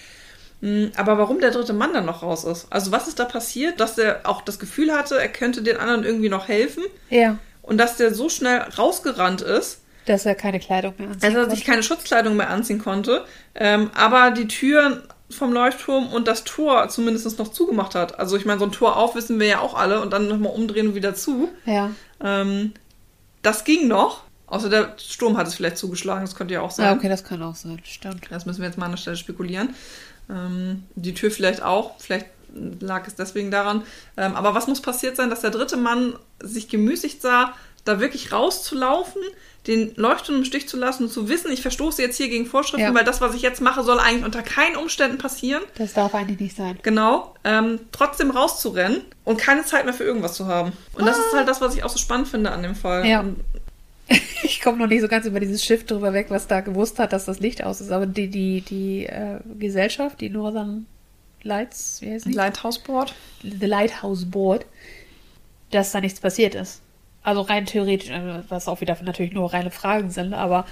Mm, 0.60 0.86
Aber 0.96 1.16
warum 1.18 1.40
der 1.40 1.50
dritte 1.50 1.72
Mann 1.72 1.92
dann 1.94 2.04
noch 2.04 2.22
raus 2.22 2.44
ist? 2.44 2.66
Also 2.70 2.92
was 2.92 3.08
ist 3.08 3.18
da 3.18 3.24
passiert, 3.24 3.80
dass 3.80 3.94
der 3.94 4.20
auch 4.24 4.42
das 4.42 4.58
Gefühl 4.58 4.92
hatte, 4.92 5.18
er 5.18 5.28
könnte 5.28 5.62
den 5.62 5.76
anderen 5.78 6.04
irgendwie 6.04 6.28
noch 6.28 6.48
helfen 6.48 6.84
Ja, 7.10 7.38
und 7.62 7.78
dass 7.78 7.96
der 7.96 8.12
so 8.14 8.28
schnell 8.28 8.58
rausgerannt 8.78 9.40
ist, 9.42 9.78
dass 10.04 10.26
er 10.26 10.34
keine 10.34 10.58
Kleidung 10.58 10.94
mehr 10.98 11.08
anziehen 11.08 11.24
also 11.24 11.26
dass 11.26 11.34
er 11.34 11.40
konnte. 11.46 11.56
sich 11.56 11.64
keine 11.64 11.82
Schutzkleidung 11.82 12.36
mehr 12.36 12.50
anziehen 12.50 12.80
konnte, 12.80 13.24
ähm, 13.54 13.90
aber 13.94 14.32
die 14.32 14.48
Türen 14.48 15.00
vom 15.30 15.52
Leuchtturm 15.52 16.12
und 16.12 16.28
das 16.28 16.44
Tor 16.44 16.88
zumindest 16.90 17.38
noch 17.38 17.48
zugemacht 17.48 17.94
hat. 17.94 18.18
Also 18.18 18.36
ich 18.36 18.44
meine, 18.44 18.58
so 18.58 18.66
ein 18.66 18.72
Tor 18.72 18.96
auf 18.96 19.14
wissen 19.14 19.40
wir 19.40 19.46
ja 19.46 19.60
auch 19.60 19.74
alle 19.74 20.02
und 20.02 20.12
dann 20.12 20.28
nochmal 20.28 20.52
umdrehen 20.52 20.88
und 20.88 20.94
wieder 20.94 21.14
zu. 21.14 21.48
Ja, 21.64 21.90
Ähm, 22.22 22.74
das 23.42 23.64
ging 23.64 23.88
noch. 23.88 24.24
Außer 24.52 24.68
der 24.68 24.94
Sturm 24.98 25.38
hat 25.38 25.46
es 25.46 25.54
vielleicht 25.54 25.78
zugeschlagen, 25.78 26.26
das 26.26 26.34
könnte 26.34 26.52
ja 26.52 26.60
auch 26.60 26.70
sein. 26.70 26.84
ja, 26.84 26.92
okay, 26.92 27.08
das 27.08 27.24
kann 27.24 27.42
auch 27.42 27.54
sein, 27.54 27.80
stimmt. 27.84 28.26
Das 28.28 28.44
müssen 28.44 28.60
wir 28.60 28.68
jetzt 28.68 28.76
mal 28.76 28.84
an 28.84 28.90
der 28.92 28.98
Stelle 28.98 29.16
spekulieren. 29.16 29.74
Ähm, 30.28 30.82
die 30.94 31.14
Tür 31.14 31.30
vielleicht 31.30 31.62
auch. 31.62 31.98
Vielleicht 31.98 32.26
lag 32.80 33.06
es 33.06 33.14
deswegen 33.14 33.50
daran. 33.50 33.82
Ähm, 34.18 34.34
aber 34.36 34.54
was 34.54 34.66
muss 34.66 34.82
passiert 34.82 35.16
sein, 35.16 35.30
dass 35.30 35.40
der 35.40 35.50
dritte 35.52 35.78
Mann 35.78 36.16
sich 36.42 36.68
gemüßigt 36.68 37.22
sah, 37.22 37.54
da 37.86 37.98
wirklich 37.98 38.30
rauszulaufen, 38.30 39.22
den 39.66 39.94
Leuchtturm 39.96 40.36
im 40.38 40.44
Stich 40.44 40.68
zu 40.68 40.76
lassen 40.76 41.04
und 41.04 41.10
zu 41.10 41.30
wissen, 41.30 41.50
ich 41.50 41.62
verstoße 41.62 42.02
jetzt 42.02 42.18
hier 42.18 42.28
gegen 42.28 42.44
Vorschriften, 42.44 42.88
Ja. 42.88 42.94
weil 42.94 43.04
das, 43.04 43.22
was 43.22 43.34
ich 43.34 43.40
jetzt 43.40 43.62
mache, 43.62 43.82
soll 43.82 43.98
eigentlich 44.00 44.24
unter 44.26 44.42
keinen 44.42 44.76
Umständen 44.76 45.16
passieren. 45.16 45.62
Das 45.78 45.94
darf 45.94 46.14
eigentlich 46.14 46.40
nicht 46.40 46.56
sein. 46.56 46.78
Genau, 46.82 47.34
ähm, 47.44 47.80
trotzdem 47.90 48.32
rauszurennen 48.32 49.00
und 49.24 49.38
keine 49.38 49.64
Zeit 49.64 49.86
mehr 49.86 49.94
für 49.94 50.04
irgendwas 50.04 50.34
zu 50.34 50.46
haben. 50.46 50.72
Und 50.94 51.06
das 51.06 51.16
ist 51.16 51.32
halt 51.34 51.48
das, 51.48 51.62
was 51.62 51.74
ich 51.74 51.84
auch 51.84 51.90
so 51.90 51.98
spannend 51.98 52.28
finde 52.28 52.50
an 52.50 52.62
dem 52.62 52.74
Fall. 52.74 53.06
Ja. 53.06 53.20
Und 53.20 53.36
komme 54.62 54.78
noch 54.78 54.86
nicht 54.86 55.02
so 55.02 55.08
ganz 55.08 55.26
über 55.26 55.40
dieses 55.40 55.64
Schiff 55.64 55.84
drüber 55.84 56.12
weg, 56.12 56.26
was 56.30 56.46
da 56.46 56.60
gewusst 56.60 56.98
hat, 56.98 57.12
dass 57.12 57.26
das 57.26 57.40
Licht 57.40 57.62
aus 57.62 57.80
ist. 57.80 57.90
Aber 57.90 58.06
die, 58.06 58.28
die, 58.28 58.62
die 58.62 59.06
äh, 59.06 59.40
Gesellschaft, 59.58 60.20
die 60.20 60.30
Northern 60.30 60.86
Lights, 61.42 62.00
wie 62.00 62.12
heißt 62.12 62.26
die? 62.26 62.32
Lighthouse 62.32 62.78
Board. 62.78 63.14
The 63.42 63.66
Lighthouse 63.66 64.24
Board, 64.24 64.64
dass 65.70 65.92
da 65.92 66.00
nichts 66.00 66.20
passiert 66.20 66.54
ist. 66.54 66.80
Also 67.22 67.42
rein 67.42 67.66
theoretisch, 67.66 68.10
äh, 68.10 68.42
was 68.48 68.68
auch 68.68 68.80
wieder 68.80 68.96
natürlich 69.02 69.32
nur 69.32 69.52
reine 69.52 69.70
Fragen 69.70 70.10
sind, 70.10 70.32
aber 70.32 70.64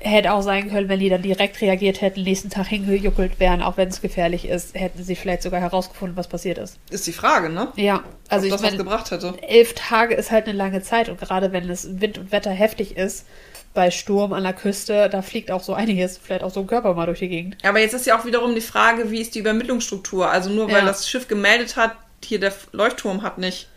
hätte 0.00 0.32
auch 0.32 0.42
sein 0.42 0.70
können, 0.70 0.88
wenn 0.88 0.98
die 1.00 1.08
dann 1.08 1.22
direkt 1.22 1.60
reagiert 1.60 2.00
hätten, 2.00 2.22
nächsten 2.22 2.50
Tag 2.50 2.66
hingejuckelt 2.66 3.38
wären, 3.38 3.62
auch 3.62 3.76
wenn 3.76 3.88
es 3.88 4.00
gefährlich 4.00 4.46
ist, 4.48 4.74
hätten 4.74 5.02
sie 5.02 5.14
vielleicht 5.16 5.42
sogar 5.42 5.60
herausgefunden, 5.60 6.16
was 6.16 6.28
passiert 6.28 6.58
ist. 6.58 6.78
Ist 6.90 7.06
die 7.06 7.12
Frage, 7.12 7.48
ne? 7.50 7.68
Ja, 7.76 8.02
also 8.28 8.42
Ob 8.42 8.44
ich 8.46 8.50
das 8.50 8.62
was 8.62 8.70
meine, 8.72 8.76
gebracht 8.76 9.10
hätte. 9.10 9.34
elf 9.46 9.74
Tage 9.74 10.14
ist 10.14 10.30
halt 10.30 10.46
eine 10.48 10.56
lange 10.58 10.82
Zeit 10.82 11.08
und 11.08 11.20
gerade 11.20 11.52
wenn 11.52 11.68
es 11.70 12.00
Wind 12.00 12.18
und 12.18 12.32
Wetter 12.32 12.50
heftig 12.50 12.96
ist, 12.96 13.26
bei 13.74 13.90
Sturm 13.90 14.32
an 14.32 14.42
der 14.42 14.54
Küste, 14.54 15.08
da 15.10 15.20
fliegt 15.22 15.50
auch 15.50 15.62
so 15.62 15.74
einiges, 15.74 16.16
vielleicht 16.18 16.42
auch 16.42 16.50
so 16.50 16.60
ein 16.60 16.66
Körper 16.66 16.94
mal 16.94 17.06
durch 17.06 17.18
die 17.18 17.28
Gegend. 17.28 17.56
Aber 17.62 17.78
jetzt 17.78 17.92
ist 17.92 18.06
ja 18.06 18.18
auch 18.18 18.24
wiederum 18.24 18.54
die 18.54 18.62
Frage, 18.62 19.10
wie 19.10 19.20
ist 19.20 19.34
die 19.34 19.40
Übermittlungsstruktur? 19.40 20.30
Also 20.30 20.48
nur 20.50 20.66
weil 20.68 20.78
Ja. 20.78 20.84
das 20.86 21.08
Schiff 21.08 21.28
gemeldet 21.28 21.76
hat, 21.76 21.92
hier 22.24 22.40
der 22.40 22.52
Leuchtturm 22.72 23.22
hat 23.22 23.36
nicht 23.38 23.68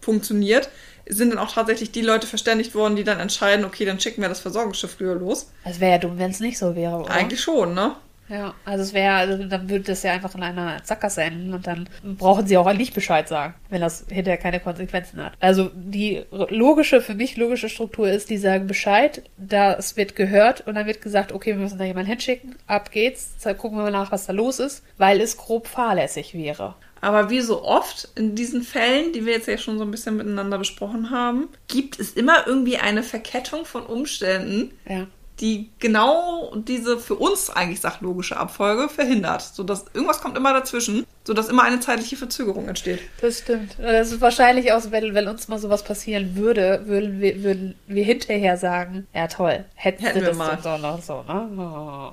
funktioniert, 0.00 0.68
sind 1.06 1.30
dann 1.30 1.38
auch 1.38 1.52
tatsächlich 1.52 1.90
die 1.90 2.02
Leute 2.02 2.26
verständigt 2.26 2.74
worden, 2.74 2.96
die 2.96 3.04
dann 3.04 3.18
entscheiden, 3.18 3.64
okay, 3.64 3.84
dann 3.84 4.00
schicken 4.00 4.22
wir 4.22 4.28
das 4.28 4.40
Versorgungsschiff 4.40 4.92
früher 4.92 5.14
los. 5.14 5.50
Es 5.64 5.80
wäre 5.80 5.92
ja 5.92 5.98
dumm, 5.98 6.18
wenn 6.18 6.30
es 6.30 6.40
nicht 6.40 6.58
so 6.58 6.76
wäre, 6.76 6.98
oder? 6.98 7.10
Eigentlich 7.10 7.40
schon, 7.40 7.74
ne? 7.74 7.96
Ja, 8.30 8.54
also 8.64 8.84
es 8.84 8.94
wäre, 8.94 9.14
also 9.14 9.44
dann 9.44 9.68
würde 9.68 9.86
das 9.86 10.04
ja 10.04 10.12
einfach 10.12 10.32
in 10.36 10.42
einer 10.44 10.80
Sackgasse 10.84 11.22
enden 11.22 11.52
und 11.52 11.66
dann 11.66 11.88
brauchen 12.16 12.46
sie 12.46 12.56
auch 12.56 12.72
nicht 12.72 12.94
Bescheid 12.94 13.26
sagen, 13.26 13.54
wenn 13.70 13.80
das 13.80 14.06
hinterher 14.08 14.38
keine 14.38 14.60
Konsequenzen 14.60 15.22
hat. 15.22 15.32
Also 15.40 15.70
die 15.74 16.22
logische, 16.30 17.00
für 17.00 17.14
mich 17.14 17.36
logische 17.36 17.68
Struktur 17.68 18.08
ist, 18.08 18.30
die 18.30 18.38
sagen 18.38 18.68
Bescheid, 18.68 19.24
da 19.36 19.72
es 19.74 19.96
wird 19.96 20.14
gehört 20.14 20.64
und 20.68 20.76
dann 20.76 20.86
wird 20.86 21.02
gesagt, 21.02 21.32
okay, 21.32 21.54
wir 21.54 21.60
müssen 21.60 21.78
da 21.78 21.84
jemanden 21.84 22.10
hinschicken, 22.10 22.54
ab 22.68 22.92
geht's, 22.92 23.34
dann 23.42 23.58
gucken 23.58 23.78
wir 23.78 23.82
mal 23.82 23.90
nach, 23.90 24.12
was 24.12 24.26
da 24.26 24.32
los 24.32 24.60
ist, 24.60 24.84
weil 24.96 25.20
es 25.20 25.36
grob 25.36 25.66
fahrlässig 25.66 26.32
wäre. 26.32 26.76
Aber 27.00 27.30
wie 27.30 27.40
so 27.40 27.62
oft 27.64 28.08
in 28.14 28.34
diesen 28.34 28.62
Fällen, 28.62 29.12
die 29.12 29.24
wir 29.24 29.32
jetzt 29.32 29.48
ja 29.48 29.56
schon 29.58 29.78
so 29.78 29.84
ein 29.84 29.90
bisschen 29.90 30.16
miteinander 30.16 30.58
besprochen 30.58 31.10
haben, 31.10 31.48
gibt 31.68 31.98
es 31.98 32.12
immer 32.12 32.46
irgendwie 32.46 32.76
eine 32.78 33.02
Verkettung 33.02 33.64
von 33.64 33.84
Umständen, 33.86 34.72
Ja. 34.88 35.06
die 35.40 35.70
genau 35.78 36.54
diese 36.56 36.98
für 36.98 37.14
uns 37.14 37.48
eigentlich 37.48 37.80
sachlogische 37.80 38.36
Abfolge 38.36 38.90
verhindert. 38.90 39.40
Sodass 39.40 39.86
irgendwas 39.94 40.20
kommt 40.20 40.36
immer 40.36 40.52
dazwischen, 40.52 41.06
sodass 41.24 41.48
immer 41.48 41.62
eine 41.62 41.80
zeitliche 41.80 42.16
Verzögerung 42.18 42.68
entsteht. 42.68 43.00
Das 43.22 43.38
stimmt. 43.38 43.76
Das 43.78 44.12
ist 44.12 44.20
wahrscheinlich 44.20 44.72
auch, 44.72 44.82
wenn, 44.90 45.14
wenn 45.14 45.28
uns 45.28 45.48
mal 45.48 45.58
sowas 45.58 45.82
passieren 45.82 46.36
würde, 46.36 46.82
würden 46.84 47.20
wir, 47.22 47.42
würden 47.42 47.74
wir 47.86 48.04
hinterher 48.04 48.58
sagen, 48.58 49.06
ja 49.14 49.26
toll, 49.28 49.64
hätten, 49.74 50.02
Hätten 50.04 50.20
wir 50.20 50.28
das 50.28 50.36
mal. 50.36 50.58
so 50.62 50.76
noch 50.76 51.02
so, 51.02 51.22
ne? 51.22 51.48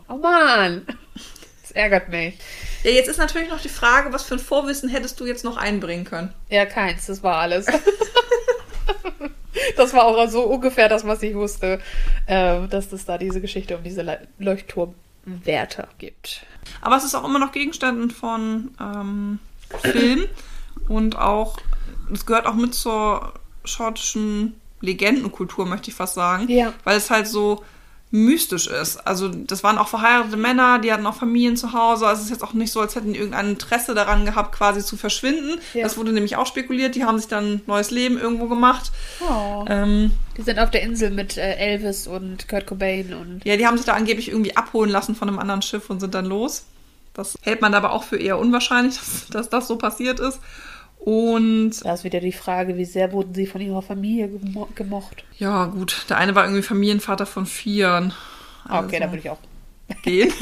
Oh, 0.07 0.13
oh 0.13 0.17
Mann. 0.17 0.85
Das 1.63 1.71
ärgert 1.71 2.07
mich. 2.07 2.35
Ja, 2.83 2.91
jetzt 2.91 3.07
ist 3.07 3.17
natürlich 3.17 3.49
noch 3.49 3.61
die 3.61 3.69
Frage, 3.69 4.13
was 4.13 4.23
für 4.23 4.35
ein 4.35 4.39
Vorwissen 4.39 4.89
hättest 4.89 5.19
du 5.19 5.25
jetzt 5.25 5.43
noch 5.43 5.57
einbringen 5.57 6.05
können? 6.05 6.33
Ja, 6.49 6.65
keins, 6.65 7.07
das 7.07 7.23
war 7.23 7.37
alles. 7.37 7.65
das 9.77 9.93
war 9.93 10.05
auch 10.05 10.29
so 10.29 10.43
ungefähr 10.43 10.89
das, 10.89 11.05
was 11.05 11.23
ich 11.23 11.35
wusste, 11.35 11.79
äh, 12.25 12.67
dass 12.67 12.91
es 12.91 13.05
da 13.05 13.17
diese 13.17 13.41
Geschichte 13.41 13.77
um 13.77 13.83
diese 13.83 14.01
Le 14.01 14.27
Leuchtturmwärter 14.39 15.87
gibt. 15.97 16.45
Aber 16.81 16.97
es 16.97 17.03
ist 17.03 17.15
auch 17.15 17.25
immer 17.25 17.39
noch 17.39 17.51
Gegenständen 17.51 18.11
von 18.11 18.71
ähm, 18.79 19.39
Film 19.81 20.25
und 20.87 21.17
auch, 21.17 21.57
es 22.13 22.25
gehört 22.25 22.45
auch 22.45 22.55
mit 22.55 22.73
zur 22.73 23.33
schottischen 23.65 24.59
Legendenkultur, 24.81 25.65
möchte 25.65 25.89
ich 25.89 25.95
fast 25.95 26.13
sagen. 26.13 26.49
Ja. 26.49 26.73
Weil 26.83 26.97
es 26.97 27.09
halt 27.09 27.27
so 27.27 27.63
mystisch 28.09 28.67
ist. 28.67 29.05
Also 29.05 29.27
das 29.27 29.63
waren 29.63 29.77
auch 29.77 29.89
verheiratete 29.89 30.37
Männer, 30.37 30.79
die 30.79 30.93
hatten 30.93 31.05
auch 31.05 31.15
Familien 31.15 31.57
zu 31.57 31.73
Hause. 31.73 32.07
Also 32.07 32.19
es 32.19 32.25
ist 32.27 32.31
jetzt 32.31 32.43
auch 32.43 32.53
nicht 32.53 32.71
so, 32.71 32.79
als 32.79 32.95
hätten 32.95 33.11
die 33.11 33.19
irgendein 33.19 33.49
Interesse 33.49 33.93
daran 33.93 34.23
gehabt, 34.25 34.55
quasi 34.55 34.81
zu 34.81 34.95
verschwinden. 34.95 35.59
Ja. 35.73 35.83
Das 35.83 35.97
wurde 35.97 36.13
nämlich 36.13 36.37
auch 36.37 36.45
spekuliert. 36.45 36.95
Die 36.95 37.03
haben 37.03 37.17
sich 37.17 37.27
dann 37.27 37.55
ein 37.55 37.61
neues 37.67 37.91
Leben 37.91 38.17
irgendwo 38.17 38.47
gemacht. 38.47 38.91
Oh. 39.19 39.65
Ähm, 39.67 40.13
Die 40.37 40.41
sind 40.41 40.57
auf 40.57 40.71
der 40.71 40.83
Insel 40.83 41.11
mit 41.11 41.37
äh, 41.37 41.55
Elvis 41.55 42.07
und 42.07 42.47
Kurt 42.47 42.65
Cobain 42.65 43.13
und 43.13 43.41
Ja, 43.43 43.57
die 43.57 43.67
haben 43.67 43.75
sich 43.75 43.85
da 43.85 43.93
angeblich 43.93 44.29
irgendwie 44.29 44.55
abholen 44.55 44.89
lassen 44.89 45.13
von 45.15 45.27
einem 45.27 45.39
anderen 45.39 45.61
Schiff 45.61 45.89
und 45.89 45.99
sind 45.99 46.13
dann 46.13 46.25
los. 46.25 46.63
Das 47.13 47.35
hält 47.41 47.61
man 47.61 47.73
aber 47.73 47.91
auch 47.91 48.03
für 48.03 48.17
eher 48.17 48.37
unwahrscheinlich, 48.39 48.95
dass, 48.99 49.27
dass 49.27 49.49
das 49.49 49.67
so 49.67 49.77
passiert 49.77 50.21
ist. 50.21 50.39
Und 50.99 51.71
da 51.85 51.93
ist 51.93 52.03
wieder 52.03 52.19
die 52.19 52.31
Frage, 52.33 52.75
wie 52.77 52.85
sehr 52.85 53.11
wurden 53.13 53.33
sie 53.33 53.45
von 53.47 53.61
ihrer 53.61 53.81
Familie 53.81 54.27
gemo 54.27 54.67
gemocht. 54.75 55.23
ja, 55.37 55.65
gut, 55.67 56.05
der 56.09 56.17
eine 56.17 56.35
war 56.35 56.43
irgendwie 56.43 56.63
Familienvater 56.63 57.25
von 57.25 57.45
Vieren. 57.45 58.13
Ah, 58.67 58.79
Okay, 58.83 58.97
Also, 58.97 59.05
da 59.05 59.11
würde 59.11 59.19
ich 59.19 59.29
auch. 59.29 59.37
gehen. 60.03 60.33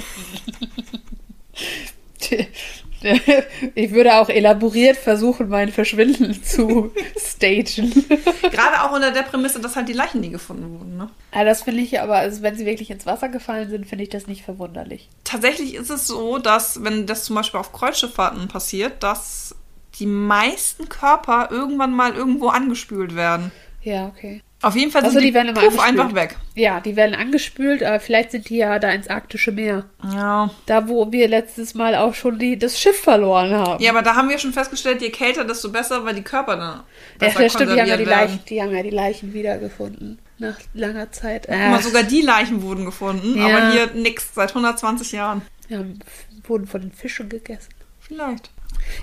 Ich 3.76 3.91
würde 3.91 4.15
auch 4.15 4.30
elaboriert 4.30 4.98
versuchen, 4.98 5.48
mein 5.50 5.70
Verschwinden 5.72 6.41
zu 6.44 6.91
stagen. 7.15 7.94
Gerade 8.41 8.82
auch 8.82 8.94
unter 8.94 9.12
der 9.12 9.22
Prämisse, 9.22 9.60
dass 9.60 9.76
halt 9.76 9.88
die 9.89 9.94
Leichen 9.94 10.22
nie 10.22 10.32
gefunden 10.32 10.72
wurden. 10.80 10.98
Ne? 10.98 11.10
Ah, 11.32 11.44
das 11.44 11.62
finde 11.62 11.82
ich 11.84 12.00
aber, 12.02 12.15
also 12.15 12.41
wenn 12.41 12.56
sie 12.56 12.65
wirklich 12.65 12.89
ins 12.89 13.06
Wasser 13.06 13.30
gefallen 13.30 13.70
sind, 13.70 13.86
finde 13.86 14.04
ich 14.06 14.10
das 14.10 14.26
nicht 14.26 14.44
verwunderlich. 14.44 15.08
Tatsächlich 15.24 15.76
ist 15.76 15.91
es 15.91 16.08
so, 16.08 16.39
dass, 16.39 16.84
wenn 16.84 17.06
das 17.06 17.26
zum 17.26 17.36
Beispiel 17.36 17.60
auf 17.60 17.72
Kreuzschifffahrten 17.74 18.48
passiert, 18.48 19.04
dass 19.04 19.56
die 19.99 20.05
meisten 20.05 20.89
Körper 20.89 21.49
irgendwann 21.51 21.93
mal 21.93 22.13
irgendwo 22.13 22.47
angespült 22.49 23.15
werden. 23.15 23.51
Ja, 23.81 24.08
okay. 24.08 24.41
Auf 24.62 24.75
jeden 24.75 24.89
Fall 24.89 25.01
sind 25.01 25.10
Also 25.10 25.19
die 25.19 25.27
die, 25.27 25.34
werden 25.36 25.53
puff, 25.53 25.79
einfach 25.79 26.15
weg. 26.15 26.38
Ja, 26.55 26.79
die 26.79 26.95
werden 26.95 27.13
angespült, 27.13 27.84
aber 27.84 27.99
vielleicht 27.99 28.31
sind 28.31 28.49
die 28.49 28.58
ja 28.58 28.79
da 28.79 28.89
ins 28.89 29.08
arktische 29.08 29.51
Meer. 29.51 29.86
Ja. 30.12 30.49
Da, 30.65 30.88
wo 30.89 31.12
wir 31.12 31.27
letztes 31.27 31.75
Mal 31.75 31.93
auch 31.95 32.15
schon 32.15 32.39
die, 32.39 32.58
das 32.58 32.79
Schiff 32.79 32.99
verloren 32.99 33.51
haben. 33.53 33.84
Ja, 33.84 33.91
aber 33.91 34.01
da 34.01 34.15
haben 34.15 34.27
wir 34.29 34.39
schon 34.39 34.53
festgestellt, 34.53 35.01
je 35.03 35.12
kälter, 35.12 35.43
desto 35.45 35.71
besser, 35.71 36.03
weil 36.03 36.15
die 36.15 36.23
Körper 36.23 36.55
dann 36.55 36.62
Ja, 36.62 36.84
besser 37.19 37.43
das 37.43 37.53
stimmt, 37.53 37.73
die 37.73 37.79
haben 37.81 37.88
ja 37.89 37.97
die. 37.97 38.05
Leichen, 38.05 38.39
die 38.49 38.62
haben 38.62 38.75
ja 38.75 38.81
die 38.81 38.89
Leichen 38.89 39.34
wiedergefunden. 39.34 40.17
Nach 40.39 40.58
langer 40.73 41.12
Zeit. 41.12 41.45
Guck 41.47 41.55
mal, 41.58 41.81
sogar 41.84 42.03
die 42.03 42.21
Leichen 42.21 42.63
wurden 42.63 42.86
gefunden, 42.86 43.38
Ja. 43.38 43.45
aber 43.45 43.71
hier 43.71 43.91
nix, 43.93 44.34
seit 44.34 44.49
120 44.49 45.12
Jahren. 45.12 45.43
haben, 45.71 45.99
wurden 46.47 46.65
von 46.65 46.81
den 46.81 46.91
Fischen 46.91 47.29
gegessen. 47.29 47.69
Vielleicht. 47.99 48.49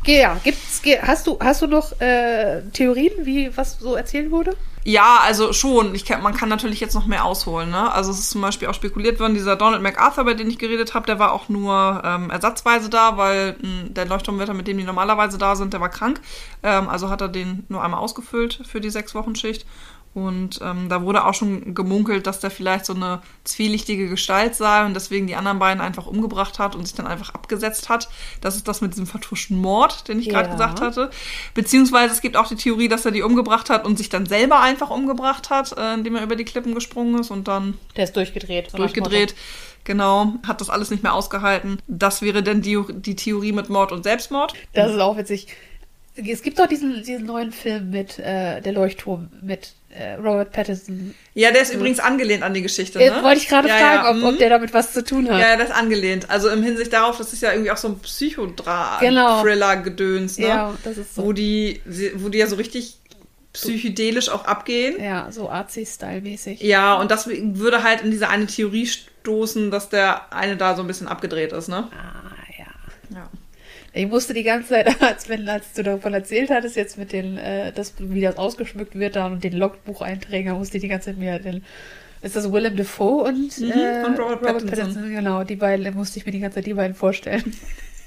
Ja, 0.04 0.38
gibt's, 0.42 0.82
hast 1.02 1.26
du, 1.26 1.38
hast 1.40 1.62
du 1.62 1.66
noch 1.66 2.00
äh, 2.00 2.62
Theorien, 2.72 3.12
wie 3.24 3.56
was 3.56 3.78
so 3.78 3.94
erzählt 3.94 4.30
wurde? 4.30 4.56
Ja, 4.84 5.20
also 5.22 5.52
schon. 5.52 5.94
Ich 5.94 6.04
kann, 6.04 6.22
man 6.22 6.34
kann 6.34 6.48
natürlich 6.48 6.80
jetzt 6.80 6.94
noch 6.94 7.06
mehr 7.06 7.24
ausholen. 7.24 7.70
Ne? 7.70 7.92
Also 7.92 8.10
es 8.10 8.18
ist 8.18 8.30
zum 8.30 8.40
Beispiel 8.40 8.66
auch 8.66 8.74
spekuliert 8.74 9.20
worden, 9.20 9.34
dieser 9.34 9.54
Donald 9.54 9.80
MacArthur, 9.80 10.24
bei 10.24 10.34
dem 10.34 10.48
ich 10.48 10.58
geredet 10.58 10.94
habe, 10.94 11.06
der 11.06 11.20
war 11.20 11.32
auch 11.32 11.48
nur 11.48 12.02
ähm, 12.04 12.30
ersatzweise 12.30 12.90
da, 12.90 13.16
weil 13.16 13.56
mh, 13.60 13.90
der 13.90 14.06
Leuchtturmwetter, 14.06 14.54
mit 14.54 14.66
dem 14.66 14.78
die 14.78 14.84
normalerweise 14.84 15.38
da 15.38 15.54
sind, 15.54 15.72
der 15.72 15.80
war 15.80 15.88
krank. 15.88 16.20
Ähm, 16.64 16.88
also 16.88 17.10
hat 17.10 17.20
er 17.20 17.28
den 17.28 17.64
nur 17.68 17.82
einmal 17.82 18.00
ausgefüllt 18.00 18.62
für 18.66 18.80
die 18.80 18.90
sechs 18.90 19.14
Wochen 19.14 19.36
Schicht. 19.36 19.66
Und 20.14 20.60
ähm, 20.62 20.90
da 20.90 21.02
wurde 21.02 21.24
auch 21.24 21.32
schon 21.32 21.74
gemunkelt, 21.74 22.26
dass 22.26 22.38
der 22.40 22.50
vielleicht 22.50 22.84
so 22.84 22.94
eine 22.94 23.22
zwielichtige 23.44 24.08
Gestalt 24.08 24.54
sei 24.54 24.84
und 24.84 24.92
deswegen 24.94 25.26
die 25.26 25.36
anderen 25.36 25.58
beiden 25.58 25.80
einfach 25.80 26.06
umgebracht 26.06 26.58
hat 26.58 26.76
und 26.76 26.84
sich 26.86 26.94
dann 26.94 27.06
einfach 27.06 27.32
abgesetzt 27.34 27.88
hat. 27.88 28.10
Das 28.42 28.56
ist 28.56 28.68
das 28.68 28.82
mit 28.82 28.92
diesem 28.92 29.06
vertuschten 29.06 29.56
Mord, 29.56 30.08
den 30.08 30.18
ich 30.18 30.28
gerade 30.28 30.48
Ja. 30.48 30.52
gesagt 30.52 30.82
hatte. 30.82 31.10
Beziehungsweise 31.54 32.12
es 32.12 32.20
gibt 32.20 32.36
auch 32.36 32.46
die 32.46 32.56
Theorie, 32.56 32.88
dass 32.88 33.06
er 33.06 33.10
die 33.10 33.22
umgebracht 33.22 33.70
hat 33.70 33.86
und 33.86 33.96
sich 33.96 34.10
dann 34.10 34.26
selber 34.26 34.60
einfach 34.60 34.90
umgebracht 34.90 35.48
hat, 35.48 35.76
äh, 35.78 35.94
indem 35.94 36.16
er 36.16 36.22
über 36.22 36.36
die 36.36 36.44
Klippen 36.44 36.74
gesprungen 36.74 37.18
ist 37.18 37.30
und 37.30 37.48
dann 37.48 37.78
Der 37.96 38.04
ist 38.04 38.14
durchgedreht. 38.14 38.70
so 38.70 38.76
durchgedreht. 38.76 39.34
Genau, 39.84 40.34
hat 40.46 40.60
das 40.60 40.70
alles 40.70 40.90
nicht 40.90 41.02
mehr 41.02 41.12
ausgehalten. 41.14 41.78
Das 41.88 42.22
wäre 42.22 42.42
dann 42.42 42.62
die, 42.62 42.78
die 42.92 43.16
Theorie 43.16 43.52
mit 43.52 43.68
Mord 43.68 43.90
und 43.92 44.04
Selbstmord. 44.04 44.54
Das 44.74 44.92
ist 44.92 44.98
auch 45.00 45.16
witzig. 45.16 45.48
Es 46.14 46.42
gibt 46.42 46.58
doch 46.58 46.66
diesen, 46.66 47.02
diesen 47.02 47.24
neuen 47.24 47.52
Film 47.52 47.90
mit 47.90 48.18
äh, 48.18 48.60
Der 48.60 48.72
Leuchtturm 48.72 49.30
mit 49.40 49.72
äh, 49.88 50.14
Robert 50.14 50.52
Pattinson. 50.52 51.14
Ja, 51.34 51.52
der 51.52 51.62
ist 51.62 51.72
übrigens 51.72 52.00
angelehnt 52.00 52.42
an 52.42 52.52
die 52.52 52.62
Geschichte. 52.62 53.00
Äh, 53.00 53.10
Ne? 53.10 53.22
Wollte 53.22 53.40
ich 53.40 53.48
gerade 53.48 53.68
ja, 53.68 53.76
fragen, 53.76 54.04
ja, 54.04 54.10
ob, 54.10 54.22
ob 54.28 54.34
mhm. 54.34 54.38
der 54.38 54.50
damit 54.50 54.74
was 54.74 54.92
zu 54.92 55.04
tun 55.04 55.30
hat. 55.30 55.40
Ja, 55.40 55.56
das 55.56 55.70
ist 55.70 55.74
angelehnt. 55.74 56.28
Also 56.30 56.50
im 56.50 56.62
Hinsicht 56.62 56.92
darauf, 56.92 57.18
das 57.18 57.32
ist 57.32 57.42
ja 57.42 57.52
irgendwie 57.52 57.70
auch 57.70 57.76
so 57.76 57.88
ein 57.88 57.94
Genau. 57.94 58.02
Psychodra-Thriller-Gedöns, 58.02 60.38
ne? 60.38 60.48
Ja, 60.48 60.74
das 60.84 60.98
ist 60.98 61.14
so. 61.14 61.24
Wo 61.24 61.32
die, 61.32 61.80
wo 62.16 62.28
die 62.28 62.38
ja 62.38 62.46
so 62.46 62.56
richtig 62.56 62.98
psychedelisch 63.52 64.28
auch 64.30 64.44
abgehen. 64.44 65.02
Ja, 65.02 65.30
so 65.30 65.50
Artsy-Style-mäßig. 65.50 66.62
Ja, 66.62 66.94
und 66.94 67.10
das 67.10 67.28
würde 67.28 67.82
halt 67.82 68.02
in 68.02 68.10
diese 68.10 68.28
eine 68.28 68.46
Theorie 68.46 68.86
stoßen, 68.86 69.70
dass 69.70 69.88
der 69.88 70.32
eine 70.32 70.56
da 70.56 70.74
so 70.74 70.82
ein 70.82 70.86
bisschen 70.86 71.08
abgedreht 71.08 71.52
ist, 71.52 71.68
ne? 71.68 71.88
Ah, 71.92 72.32
ja. 72.58 73.18
Ja. 73.18 73.30
Ich 73.94 74.06
musste 74.06 74.32
die 74.32 74.42
ganze 74.42 74.70
Zeit, 74.70 75.02
als, 75.02 75.28
wenn, 75.28 75.48
als 75.48 75.72
du 75.74 75.82
davon 75.82 76.14
erzählt 76.14 76.50
hattest, 76.50 76.76
jetzt 76.76 76.98
mit 76.98 77.12
den, 77.12 77.36
äh, 77.36 77.72
das, 77.72 77.94
wie 77.98 78.20
das 78.20 78.36
ausgeschmückt 78.36 78.98
wird 78.98 79.16
da 79.16 79.26
und 79.26 79.44
den 79.44 79.52
Logbucheinträgen, 79.54 80.52
musste 80.54 80.78
ich 80.78 80.82
die 80.82 80.88
ganze 80.88 81.06
Zeit 81.06 81.18
mir 81.18 81.38
den, 81.38 81.64
ist 82.22 82.36
das 82.36 82.52
Willem 82.52 82.76
Dafoe 82.76 83.24
und, 83.24 83.58
Mhm, 83.58 83.72
äh, 83.72 84.04
und 84.04 84.18
Robert 84.18 84.66
Pattinson. 84.66 85.10
Genau, 85.10 85.44
die 85.44 85.56
beiden, 85.56 85.94
musste 85.94 86.18
ich 86.18 86.26
mir 86.26 86.32
die 86.32 86.40
ganze 86.40 86.56
Zeit 86.56 86.66
die 86.66 86.74
beiden 86.74 86.94
vorstellen. 86.94 87.54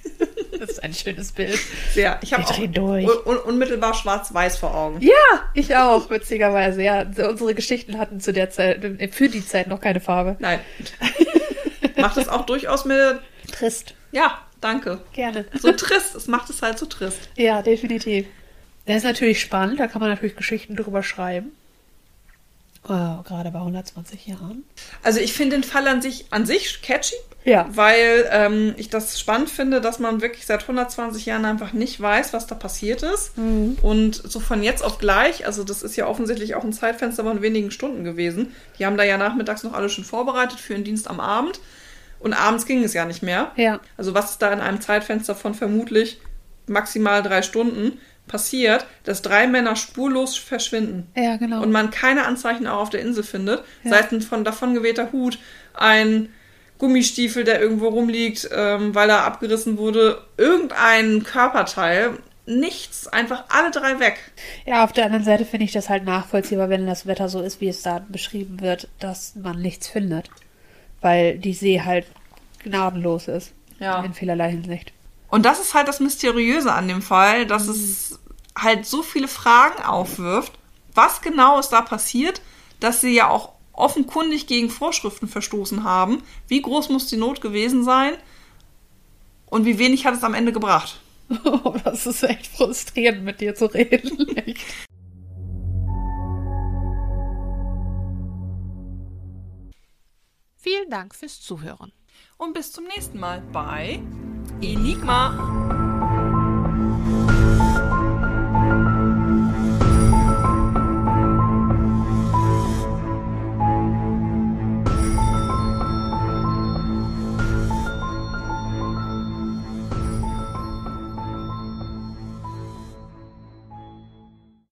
das 0.60 0.70
ist 0.70 0.84
ein 0.84 0.94
schönes 0.94 1.32
Bild. 1.32 1.60
Sehr. 1.94 2.18
Ich 2.22 2.34
habe 2.34 2.44
auch 2.44 2.68
durch. 2.68 3.26
un 3.26 3.38
unmittelbar 3.38 3.94
schwarz-weiß 3.94 4.58
vor 4.58 4.74
Augen. 4.74 5.02
Ja, 5.02 5.12
ich 5.54 5.76
auch, 5.76 6.10
witzigerweise. 6.10 6.82
Ja, 6.82 7.02
unsere 7.02 7.54
Geschichten 7.54 7.98
hatten 7.98 8.20
zu 8.20 8.32
der 8.32 8.50
Zeit, 8.50 8.82
für 9.12 9.30
die 9.30 9.46
Zeit 9.46 9.68
noch 9.68 9.82
keine 9.82 10.00
Farbe. 10.00 10.38
Nein. 10.40 10.60
Macht 11.98 12.18
es 12.18 12.28
auch 12.28 12.46
durchaus 12.46 12.86
mit. 12.86 13.20
Trist. 13.52 13.96
Ja, 14.12 14.40
danke. 14.66 15.00
Gerne. 15.14 15.46
So 15.60 15.72
trist. 15.72 16.16
Es 16.16 16.28
macht 16.28 16.50
es 16.50 16.62
halt 16.62 16.78
so 16.80 16.86
trist. 16.86 17.20
Ja, 17.36 17.62
definitiv. 17.62 18.26
Der 18.88 18.98
ist 18.98 19.04
natürlich 19.04 19.42
spannend, 19.42 19.80
da 19.80 19.88
kann 19.88 20.00
man 20.02 20.10
natürlich 20.10 20.36
Geschichten 20.36 20.76
drüber 20.76 21.02
schreiben. 21.04 21.52
Oh, 22.88 23.24
gerade 23.24 23.50
bei 23.50 23.58
120 23.58 24.28
Jahren. 24.28 24.64
Also 25.02 25.20
ich 25.20 25.34
finde 25.34 25.56
den 25.56 25.64
Fall 25.64 25.88
an 25.88 26.04
sich, 26.04 26.26
an 26.30 26.46
sich 26.46 26.84
catchy, 26.84 27.16
Ja. 27.44 27.68
weil 27.72 28.30
ähm, 28.32 28.76
ich 28.78 28.90
das 28.92 29.20
spannend 29.20 29.50
finde, 29.50 29.82
dass 29.82 29.98
man 29.98 30.22
wirklich 30.22 30.46
seit 30.46 30.62
120 30.62 31.26
Jahren 31.26 31.46
einfach 31.46 31.74
nicht 31.74 32.00
weiß, 32.00 32.32
was 32.34 32.46
da 32.46 32.54
passiert 32.54 33.02
ist. 33.02 33.36
Mhm. 33.40 33.78
Und 33.82 34.14
so 34.16 34.40
von 34.40 34.62
jetzt 34.62 34.84
auf 34.84 35.00
gleich, 35.00 35.48
also 35.48 35.64
das 35.64 35.82
ist 35.82 35.96
ja 35.96 36.06
offensichtlich 36.06 36.54
auch 36.54 36.64
ein 36.64 36.74
Zeitfenster 36.74 37.24
von 37.24 37.42
wenigen 37.42 37.72
Stunden 37.72 38.04
gewesen. 38.04 38.54
Die 38.78 38.86
haben 38.86 38.98
da 38.98 39.04
ja 39.04 39.18
nachmittags 39.18 39.64
noch 39.64 39.74
alles 39.74 39.92
schon 39.92 40.04
vorbereitet 40.04 40.60
für 40.60 40.76
den 40.76 40.84
Dienst 40.84 41.08
am 41.10 41.20
Abend. 41.20 41.60
Und 42.20 42.34
abends 42.34 42.66
ging 42.66 42.84
es 42.84 42.94
ja 42.94 43.06
nicht 43.06 43.22
mehr. 43.24 43.52
Ja. 43.56 43.80
Also 43.98 44.14
was 44.14 44.32
ist 44.32 44.42
da 44.42 44.52
in 44.52 44.60
einem 44.62 44.82
Zeitfenster 44.82 45.36
von 45.36 45.54
vermutlich 45.54 46.20
maximal 46.68 47.22
drei 47.22 47.42
Stunden 47.42 48.00
passiert, 48.28 48.88
dass 49.04 49.22
drei 49.22 49.46
Männer 49.46 49.76
spurlos 49.76 50.36
verschwinden 50.36 51.08
Ja, 51.16 51.38
genau. 51.38 51.62
und 51.62 51.72
man 51.72 51.92
keine 51.92 52.26
Anzeichen 52.26 52.66
auch 52.66 52.80
auf 52.82 52.90
der 52.90 53.02
Insel 53.02 53.24
findet, 53.24 53.64
Ja. 53.84 53.92
sei 53.92 54.00
es 54.00 54.12
ein 54.12 54.22
von 54.22 54.44
davon 54.44 54.74
gewehter 54.74 55.12
Hut, 55.12 55.38
ein 55.76 56.30
Gummistiefel, 56.80 57.44
der 57.44 57.62
irgendwo 57.62 57.88
rumliegt, 57.90 58.50
ähm, 58.52 58.96
weil 58.96 59.10
er 59.12 59.24
abgerissen 59.26 59.78
wurde, 59.78 60.24
irgendein 60.38 61.24
Körperteil, 61.24 62.18
nichts, 62.48 63.08
einfach 63.08 63.46
alle 63.50 63.72
drei 63.72 64.00
weg. 64.00 64.18
ja, 64.66 64.84
auf 64.84 64.92
der 64.92 65.06
anderen 65.06 65.24
Seite 65.24 65.46
finde 65.46 65.66
ich 65.66 65.72
das 65.72 65.90
halt 65.90 66.04
nachvollziehbar, 66.06 66.70
wenn 66.70 66.86
das 66.88 67.06
Wetter 67.06 67.30
so 67.30 67.42
ist, 67.42 67.62
wie 67.62 67.70
es 67.70 67.82
da 67.84 68.04
beschrieben 68.10 68.60
wird, 68.62 68.88
dass 69.00 69.36
man 69.36 69.62
nichts 69.62 69.88
findet. 69.88 70.30
Weil 71.02 71.38
die 71.38 71.54
See 71.54 71.82
halt 71.82 72.06
gnadenlos 72.64 73.28
ist. 73.28 73.54
Ja. 73.80 74.02
In 74.04 74.14
vielerlei 74.14 74.52
Hinsicht. 74.52 74.94
Und 75.30 75.46
das 75.46 75.60
ist 75.60 75.74
halt 75.74 75.88
das 75.88 76.00
Mysteriöse 76.00 76.72
an 76.72 76.88
dem 76.88 77.02
Fall, 77.02 77.46
dass 77.46 77.68
es 77.68 78.20
halt 78.58 78.86
so 78.86 79.04
viele 79.04 79.28
Fragen 79.28 79.84
aufwirft. 79.84 80.54
Was 80.94 81.22
genau 81.22 81.60
ist 81.60 81.70
da 81.70 81.82
passiert, 81.82 82.42
dass 82.80 83.02
sie 83.02 83.14
ja 83.14 83.30
auch 83.30 83.50
offenkundig 83.74 84.48
gegen 84.48 84.70
Vorschriften 84.70 85.28
verstoßen 85.28 85.84
haben? 85.84 86.24
Wie 86.48 86.62
groß 86.62 86.90
muss 86.90 87.08
die 87.08 87.18
Not 87.18 87.42
gewesen 87.42 87.84
sein? 87.84 88.14
Und 89.48 89.66
wie 89.66 89.78
wenig 89.78 90.06
hat 90.06 90.16
es 90.16 90.24
am 90.24 90.34
Ende 90.34 90.54
gebracht? 90.54 91.02
Oh, 91.44 91.76
das 91.84 92.06
ist 92.06 92.24
echt 92.24 92.48
frustrierend, 92.48 93.24
mit 93.24 93.42
dir 93.42 93.56
zu 93.56 93.66
reden. 93.66 94.56
Vielen 100.66 100.90
Dank 100.90 101.14
fürs 101.14 101.40
Zuhören. 101.42 101.92
Und 102.38 102.56
bis 102.56 102.72
zum 102.72 102.86
nächsten 102.86 103.20
Mal 103.20 103.40
bei 103.54 104.02
Enigma. 104.64 105.75